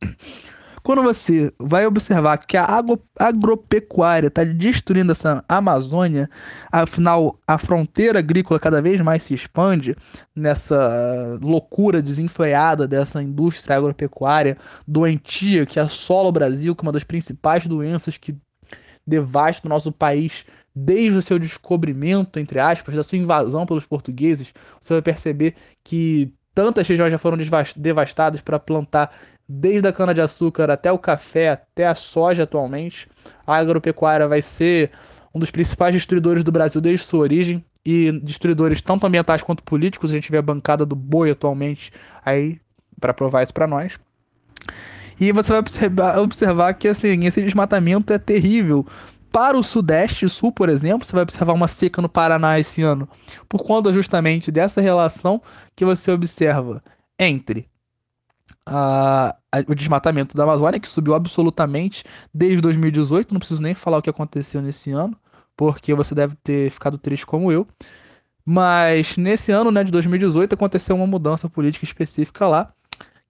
Quando 0.85 1.01
você 1.01 1.51
vai 1.57 1.87
observar 1.87 2.37
que 2.37 2.55
a 2.55 2.79
agropecuária 3.19 4.27
está 4.27 4.43
destruindo 4.43 5.13
essa 5.13 5.43
Amazônia, 5.49 6.29
afinal 6.71 7.39
a 7.47 7.57
fronteira 7.57 8.19
agrícola 8.19 8.59
cada 8.59 8.83
vez 8.83 9.01
mais 9.01 9.23
se 9.23 9.33
expande 9.33 9.95
nessa 10.35 11.39
loucura 11.41 12.03
desenfreada 12.03 12.87
dessa 12.87 13.19
indústria 13.19 13.75
agropecuária 13.75 14.59
doentia 14.87 15.65
que 15.65 15.79
assola 15.79 16.29
o 16.29 16.31
Brasil, 16.31 16.75
que 16.75 16.81
é 16.81 16.85
uma 16.85 16.91
das 16.91 17.03
principais 17.03 17.65
doenças 17.65 18.15
que 18.15 18.37
devasta 19.07 19.67
o 19.67 19.69
nosso 19.69 19.91
país 19.91 20.45
desde 20.75 21.17
o 21.17 21.21
seu 21.21 21.39
descobrimento, 21.39 22.39
entre 22.39 22.59
aspas, 22.59 22.93
da 22.93 23.01
sua 23.01 23.17
invasão 23.17 23.65
pelos 23.65 23.87
portugueses, 23.87 24.53
você 24.79 24.93
vai 24.93 25.01
perceber 25.01 25.55
que 25.83 26.31
tantas 26.55 26.87
regiões 26.87 27.11
já 27.11 27.17
foram 27.17 27.37
devastadas 27.75 28.41
para 28.41 28.57
plantar 28.57 29.11
desde 29.47 29.87
a 29.87 29.93
cana-de-açúcar 29.93 30.71
até 30.71 30.91
o 30.91 30.97
café, 30.97 31.49
até 31.49 31.85
a 31.85 31.93
soja 31.93 32.43
atualmente. 32.43 33.07
A 33.45 33.57
agropecuária 33.57 34.27
vai 34.27 34.41
ser 34.41 34.91
um 35.33 35.39
dos 35.39 35.51
principais 35.51 35.93
destruidores 35.93 36.43
do 36.43 36.51
Brasil 36.51 36.79
desde 36.79 37.05
sua 37.05 37.19
origem 37.19 37.63
e 37.85 38.11
destruidores 38.23 38.81
tanto 38.81 39.05
ambientais 39.05 39.43
quanto 39.43 39.61
políticos. 39.61 40.09
A 40.09 40.15
gente 40.15 40.31
vê 40.31 40.37
a 40.37 40.41
bancada 40.41 40.85
do 40.85 40.95
boi 40.95 41.29
atualmente 41.29 41.91
aí 42.25 42.57
para 42.99 43.13
provar 43.13 43.43
isso 43.43 43.53
para 43.53 43.67
nós. 43.67 43.99
E 45.19 45.31
você 45.31 45.53
vai 45.89 46.17
observar, 46.17 46.73
que 46.73 46.87
assim, 46.87 47.25
esse 47.25 47.41
desmatamento 47.41 48.11
é 48.11 48.17
terrível, 48.17 48.85
para 49.35 49.57
o 49.57 49.63
Sudeste 49.63 50.25
e 50.25 50.29
Sul, 50.29 50.49
por 50.49 50.69
exemplo, 50.69 51.05
você 51.05 51.11
vai 51.11 51.23
observar 51.23 51.51
uma 51.51 51.67
seca 51.67 52.01
no 52.01 52.07
Paraná 52.07 52.57
esse 52.57 52.81
ano, 52.81 53.05
por 53.49 53.65
conta 53.65 53.91
justamente 53.91 54.49
dessa 54.49 54.79
relação 54.79 55.41
que 55.75 55.83
você 55.83 56.09
observa 56.09 56.81
entre 57.19 57.67
a, 58.65 59.35
a, 59.51 59.59
o 59.67 59.75
desmatamento 59.75 60.37
da 60.37 60.43
Amazônia, 60.43 60.79
que 60.79 60.87
subiu 60.87 61.13
absolutamente 61.13 62.05
desde 62.33 62.61
2018. 62.61 63.33
Não 63.33 63.39
preciso 63.39 63.61
nem 63.61 63.73
falar 63.73 63.97
o 63.97 64.01
que 64.01 64.09
aconteceu 64.09 64.61
nesse 64.61 64.91
ano, 64.91 65.17
porque 65.53 65.93
você 65.93 66.15
deve 66.15 66.33
ter 66.41 66.71
ficado 66.71 66.97
triste 66.97 67.25
como 67.25 67.51
eu. 67.51 67.67
Mas 68.45 69.17
nesse 69.17 69.51
ano 69.51 69.69
né, 69.69 69.83
de 69.83 69.91
2018 69.91 70.53
aconteceu 70.53 70.95
uma 70.95 71.05
mudança 71.05 71.49
política 71.49 71.83
específica 71.83 72.47
lá, 72.47 72.73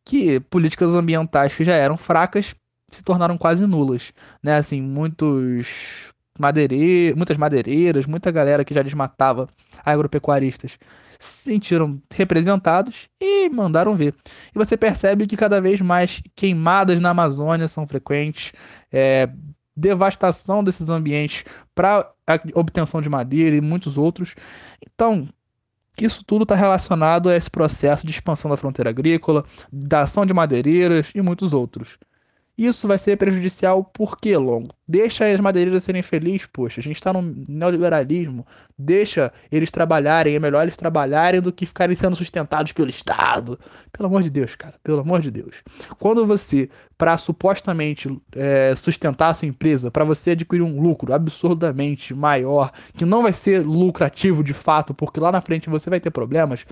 que 0.03 0.39
políticas 0.39 0.93
ambientais 0.93 1.55
que 1.55 1.63
já 1.63 1.73
eram 1.73 1.97
fracas 1.97 2.55
se 2.95 3.03
tornaram 3.03 3.37
quase 3.37 3.65
nulas, 3.65 4.13
né? 4.43 4.57
Assim, 4.57 4.81
muitos 4.81 6.13
madeire... 6.39 7.13
muitas 7.15 7.37
madeireiras, 7.37 8.05
muita 8.05 8.31
galera 8.31 8.65
que 8.65 8.73
já 8.73 8.81
desmatava 8.81 9.47
agropecuaristas 9.85 10.77
se 11.19 11.51
sentiram 11.51 12.01
representados 12.13 13.07
e 13.21 13.49
mandaram 13.49 13.95
ver. 13.95 14.13
E 14.53 14.57
você 14.57 14.75
percebe 14.77 15.25
que 15.27 15.37
cada 15.37 15.61
vez 15.61 15.79
mais 15.81 16.21
queimadas 16.35 16.99
na 16.99 17.11
Amazônia 17.11 17.67
são 17.67 17.87
frequentes, 17.87 18.51
é, 18.91 19.29
devastação 19.75 20.63
desses 20.63 20.89
ambientes 20.89 21.45
para 21.73 22.11
obtenção 22.53 23.01
de 23.01 23.09
madeira 23.09 23.55
e 23.55 23.61
muitos 23.61 23.97
outros. 23.97 24.35
Então, 24.85 25.27
Isso 25.99 26.23
tudo 26.25 26.43
está 26.43 26.55
relacionado 26.55 27.29
a 27.29 27.35
esse 27.35 27.49
processo 27.49 28.05
de 28.05 28.11
expansão 28.11 28.51
da 28.51 28.57
fronteira 28.57 28.89
agrícola, 28.89 29.45
da 29.71 30.01
ação 30.01 30.25
de 30.25 30.33
madeireiras 30.33 31.11
e 31.15 31.21
muitos 31.21 31.53
outros. 31.53 31.97
Isso 32.57 32.87
vai 32.87 32.97
ser 32.97 33.17
prejudicial 33.17 33.83
por 33.83 34.17
quê, 34.17 34.37
Longo? 34.37 34.73
Deixa 34.87 35.27
as 35.27 35.41
madeireiras 35.41 35.83
serem 35.83 36.01
felizes, 36.01 36.45
poxa. 36.45 36.79
A 36.79 36.83
gente 36.83 36.95
está 36.95 37.11
no 37.11 37.21
neoliberalismo. 37.21 38.47
Deixa 38.79 39.33
eles 39.51 39.69
trabalharem. 39.69 40.35
É 40.35 40.39
melhor 40.39 40.61
eles 40.61 40.77
trabalharem 40.77 41.41
do 41.41 41.51
que 41.51 41.65
ficarem 41.65 41.95
sendo 41.97 42.15
sustentados 42.15 42.71
pelo 42.71 42.89
Estado. 42.89 43.59
Pelo 43.91 44.07
amor 44.07 44.23
de 44.23 44.29
Deus, 44.29 44.55
cara. 44.55 44.75
Pelo 44.81 45.01
amor 45.01 45.19
de 45.19 45.31
Deus. 45.31 45.63
Quando 45.99 46.25
você, 46.25 46.69
para 46.97 47.17
supostamente 47.17 48.09
é, 48.33 48.73
sustentar 48.73 49.31
a 49.31 49.33
sua 49.33 49.49
empresa, 49.49 49.91
para 49.91 50.05
você 50.05 50.31
adquirir 50.31 50.63
um 50.63 50.81
lucro 50.81 51.13
absurdamente 51.13 52.13
maior, 52.13 52.71
que 52.95 53.03
não 53.03 53.23
vai 53.23 53.33
ser 53.33 53.65
lucrativo 53.65 54.41
de 54.41 54.53
fato, 54.53 54.93
porque 54.93 55.19
lá 55.19 55.29
na 55.29 55.41
frente 55.41 55.69
você 55.69 55.89
vai 55.89 55.99
ter 55.99 56.11
problemas, 56.11 56.65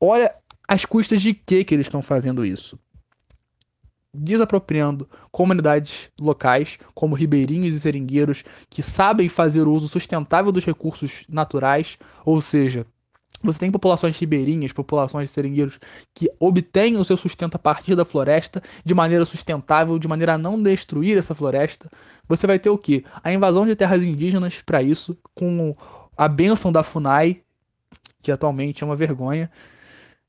olha 0.00 0.34
as 0.66 0.84
custas 0.84 1.22
de 1.22 1.32
que 1.32 1.62
que 1.62 1.74
eles 1.76 1.86
estão 1.86 2.02
fazendo 2.02 2.44
isso 2.44 2.76
desapropriando 4.16 5.08
comunidades 5.30 6.08
locais, 6.20 6.78
como 6.94 7.14
ribeirinhos 7.14 7.74
e 7.74 7.80
seringueiros, 7.80 8.44
que 8.68 8.82
sabem 8.82 9.28
fazer 9.28 9.62
o 9.62 9.72
uso 9.72 9.88
sustentável 9.88 10.50
dos 10.50 10.64
recursos 10.64 11.24
naturais, 11.28 11.98
ou 12.24 12.40
seja, 12.40 12.86
você 13.42 13.60
tem 13.60 13.70
populações 13.70 14.18
ribeirinhas, 14.18 14.72
populações 14.72 15.28
de 15.28 15.34
seringueiros 15.34 15.78
que 16.14 16.30
obtêm 16.40 16.96
o 16.96 17.04
seu 17.04 17.16
sustento 17.16 17.54
a 17.54 17.58
partir 17.58 17.94
da 17.94 18.04
floresta 18.04 18.62
de 18.84 18.94
maneira 18.94 19.24
sustentável, 19.24 19.98
de 19.98 20.08
maneira 20.08 20.34
a 20.34 20.38
não 20.38 20.60
destruir 20.60 21.18
essa 21.18 21.34
floresta. 21.34 21.90
Você 22.28 22.46
vai 22.46 22.58
ter 22.58 22.70
o 22.70 22.78
que? 22.78 23.04
A 23.22 23.32
invasão 23.32 23.66
de 23.66 23.76
terras 23.76 24.02
indígenas 24.02 24.62
para 24.62 24.82
isso, 24.82 25.16
com 25.34 25.76
a 26.16 26.26
benção 26.26 26.72
da 26.72 26.82
FUNAI, 26.82 27.42
que 28.22 28.32
atualmente 28.32 28.82
é 28.82 28.86
uma 28.86 28.96
vergonha. 28.96 29.50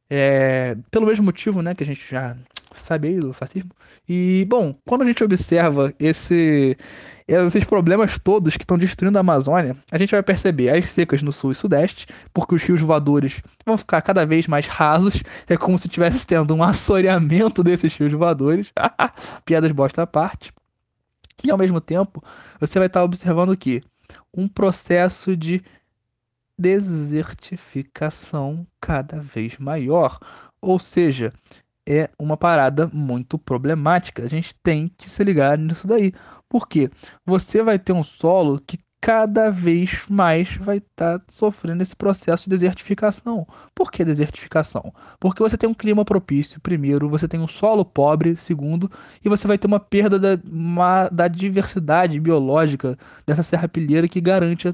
É, 0.10 0.78
pelo 0.92 1.08
mesmo 1.08 1.26
motivo, 1.26 1.62
né, 1.62 1.74
que 1.74 1.84
a 1.84 1.86
gente 1.86 2.10
já 2.10 2.38
sabe 2.80 3.10
aí 3.10 3.20
do 3.20 3.34
fascismo. 3.34 3.72
E, 4.08 4.46
bom, 4.50 4.76
quando 4.88 5.04
a 5.04 5.06
gente 5.06 5.24
observa 5.24 5.94
esse, 6.00 6.78
esses 7.28 7.64
problemas 7.64 8.18
todos 8.20 8.56
que 8.56 8.64
estão 8.64 8.78
destruindo 8.78 9.18
a 9.18 9.22
Amazônia, 9.22 9.76
a 9.92 9.98
gente 9.98 10.12
vai 10.12 10.24
perceber 10.24 10.70
as 10.70 10.90
secas 10.90 11.22
no 11.22 11.32
sul 11.32 11.52
e 11.52 11.56
sudeste, 11.56 12.08
porque 12.34 12.56
os 12.56 12.64
rios 12.64 12.82
voadores 12.82 13.42
vão 13.66 13.78
ficar 13.78 14.02
cada 14.02 14.26
vez 14.26 14.48
mais 14.48 14.68
rasos. 14.68 15.22
É 15.48 15.58
como 15.58 15.78
se 15.78 15.88
estivesse 15.88 16.26
tendo 16.26 16.56
um 16.56 16.62
assoreamento 16.64 17.64
desses 17.64 17.96
rios 17.96 18.14
voadores. 18.14 18.72
Piadas 19.46 19.72
bosta 19.72 20.04
à 20.04 20.08
parte. 20.08 20.52
E 21.44 21.52
ao 21.52 21.58
mesmo 21.58 21.80
tempo, 21.80 22.24
você 22.60 22.80
vai 22.80 22.88
estar 22.88 23.04
observando 23.04 23.52
o 23.52 23.58
quê? 23.58 23.82
Um 24.34 24.48
processo 24.48 25.36
de 25.36 25.62
desertificação 26.58 28.66
cada 28.82 29.20
vez 29.20 29.58
maior. 29.58 30.18
Ou 30.60 30.80
seja, 30.80 31.32
é 31.88 32.10
uma 32.20 32.36
parada 32.36 32.88
muito 32.92 33.38
problemática. 33.40 34.24
A 34.24 34.28
gente 34.28 34.54
tem 34.62 34.90
que 34.98 35.10
se 35.10 35.24
ligar 35.24 35.58
nisso 35.58 35.88
daí. 35.88 36.12
Porque 36.50 36.90
você 37.26 37.64
vai 37.64 37.80
ter 37.80 37.94
um 37.94 38.04
solo 38.04 38.60
que 38.60 38.78
cada 39.00 39.52
vez 39.52 40.02
mais 40.10 40.58
vai 40.58 40.78
estar 40.78 41.20
tá 41.20 41.26
sofrendo 41.30 41.84
esse 41.84 41.96
processo 41.96 42.46
de 42.46 42.50
desertificação. 42.50 43.48
Por 43.74 43.92
que 43.92 44.04
desertificação? 44.04 44.94
Porque 45.20 45.42
você 45.42 45.58
tem 45.58 45.70
um 45.70 45.74
clima 45.74 46.04
propício, 46.04 46.60
primeiro, 46.60 47.08
você 47.08 47.28
tem 47.28 47.40
um 47.40 47.48
solo 47.48 47.86
pobre, 47.86 48.36
segundo, 48.36 48.92
e 49.24 49.30
você 49.30 49.48
vai 49.48 49.58
ter 49.58 49.68
uma 49.68 49.80
perda 49.80 50.18
da, 50.18 50.40
uma, 50.50 51.10
da 51.10 51.28
diversidade 51.28 52.20
biológica 52.20 52.98
dessa 53.26 53.44
serrapilheira 53.44 54.08
que 54.08 54.20
garante 54.20 54.68
a, 54.68 54.74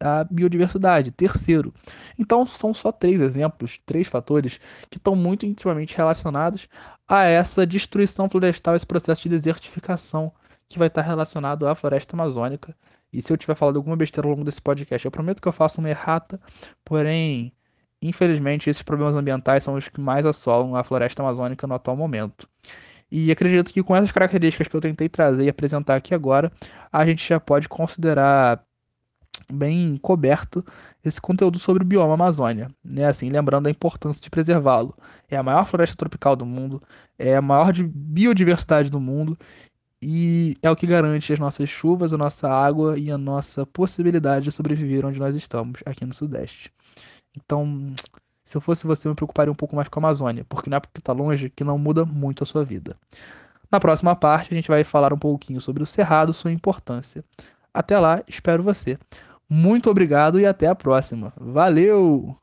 a, 0.00 0.20
a 0.20 0.24
biodiversidade, 0.24 1.10
terceiro. 1.10 1.72
Então, 2.18 2.44
são 2.46 2.74
só 2.74 2.92
três 2.92 3.20
exemplos, 3.20 3.80
três 3.86 4.06
fatores 4.06 4.60
que 4.90 4.98
estão 4.98 5.16
muito 5.16 5.46
intimamente 5.46 5.96
relacionados 5.96 6.68
a 7.08 7.24
essa 7.24 7.66
destruição 7.66 8.28
florestal, 8.28 8.76
esse 8.76 8.86
processo 8.86 9.22
de 9.22 9.30
desertificação 9.30 10.30
que 10.68 10.78
vai 10.78 10.86
estar 10.86 11.02
relacionado 11.02 11.66
à 11.66 11.74
floresta 11.74 12.14
amazônica 12.14 12.74
e 13.12 13.20
se 13.20 13.32
eu 13.32 13.36
tiver 13.36 13.54
falado 13.54 13.76
alguma 13.76 13.96
besteira 13.96 14.26
ao 14.26 14.32
longo 14.32 14.44
desse 14.44 14.60
podcast, 14.60 15.04
eu 15.04 15.10
prometo 15.10 15.42
que 15.42 15.48
eu 15.48 15.52
faço 15.52 15.80
uma 15.80 15.90
errata, 15.90 16.40
porém, 16.84 17.52
infelizmente, 18.00 18.70
esses 18.70 18.82
problemas 18.82 19.14
ambientais 19.14 19.64
são 19.64 19.74
os 19.74 19.88
que 19.88 20.00
mais 20.00 20.24
assolam 20.24 20.76
a 20.76 20.84
floresta 20.84 21.22
amazônica 21.22 21.66
no 21.66 21.74
atual 21.74 21.96
momento. 21.96 22.48
E 23.10 23.30
acredito 23.32 23.72
que 23.72 23.82
com 23.82 23.96
essas 23.96 24.12
características 24.12 24.68
que 24.68 24.76
eu 24.76 24.80
tentei 24.80 25.08
trazer 25.08 25.44
e 25.44 25.48
apresentar 25.48 25.96
aqui 25.96 26.14
agora, 26.14 26.52
a 26.92 27.04
gente 27.04 27.28
já 27.28 27.40
pode 27.40 27.68
considerar 27.68 28.64
bem 29.52 29.96
coberto 29.96 30.64
esse 31.04 31.20
conteúdo 31.20 31.58
sobre 31.58 31.82
o 31.82 31.86
bioma 31.86 32.14
Amazônia, 32.14 32.70
né? 32.84 33.06
Assim, 33.06 33.28
lembrando 33.30 33.66
a 33.66 33.70
importância 33.70 34.22
de 34.22 34.30
preservá-lo. 34.30 34.94
É 35.28 35.36
a 35.36 35.42
maior 35.42 35.66
floresta 35.66 35.96
tropical 35.96 36.36
do 36.36 36.46
mundo, 36.46 36.82
é 37.18 37.36
a 37.36 37.42
maior 37.42 37.72
de 37.72 37.82
biodiversidade 37.82 38.90
do 38.90 39.00
mundo 39.00 39.36
e 40.02 40.56
é 40.62 40.70
o 40.70 40.76
que 40.76 40.86
garante 40.86 41.32
as 41.32 41.38
nossas 41.38 41.68
chuvas, 41.68 42.12
a 42.12 42.18
nossa 42.18 42.48
água 42.48 42.98
e 42.98 43.10
a 43.10 43.18
nossa 43.18 43.66
possibilidade 43.66 44.44
de 44.44 44.52
sobreviver 44.52 45.04
onde 45.04 45.18
nós 45.18 45.34
estamos, 45.34 45.82
aqui 45.84 46.04
no 46.06 46.14
Sudeste. 46.14 46.72
Então, 47.36 47.94
se 48.42 48.56
eu 48.56 48.60
fosse 48.60 48.86
você, 48.86 49.06
eu 49.06 49.10
me 49.10 49.16
preocuparia 49.16 49.52
um 49.52 49.54
pouco 49.54 49.76
mais 49.76 49.88
com 49.88 50.00
a 50.00 50.02
Amazônia, 50.02 50.44
porque 50.48 50.70
não 50.70 50.76
é 50.76 50.80
porque 50.80 50.98
está 50.98 51.12
longe 51.12 51.50
que 51.50 51.62
não 51.62 51.78
muda 51.78 52.04
muito 52.04 52.42
a 52.42 52.46
sua 52.46 52.64
vida. 52.64 52.96
Na 53.70 53.78
próxima 53.78 54.16
parte, 54.16 54.52
a 54.52 54.56
gente 54.56 54.68
vai 54.68 54.82
falar 54.82 55.12
um 55.12 55.18
pouquinho 55.18 55.60
sobre 55.60 55.82
o 55.82 55.86
Cerrado, 55.86 56.32
sua 56.32 56.50
importância. 56.50 57.24
Até 57.72 57.98
lá, 57.98 58.22
espero 58.26 58.62
você. 58.62 58.98
Muito 59.48 59.90
obrigado 59.90 60.40
e 60.40 60.46
até 60.46 60.66
a 60.66 60.74
próxima. 60.74 61.32
Valeu! 61.36 62.36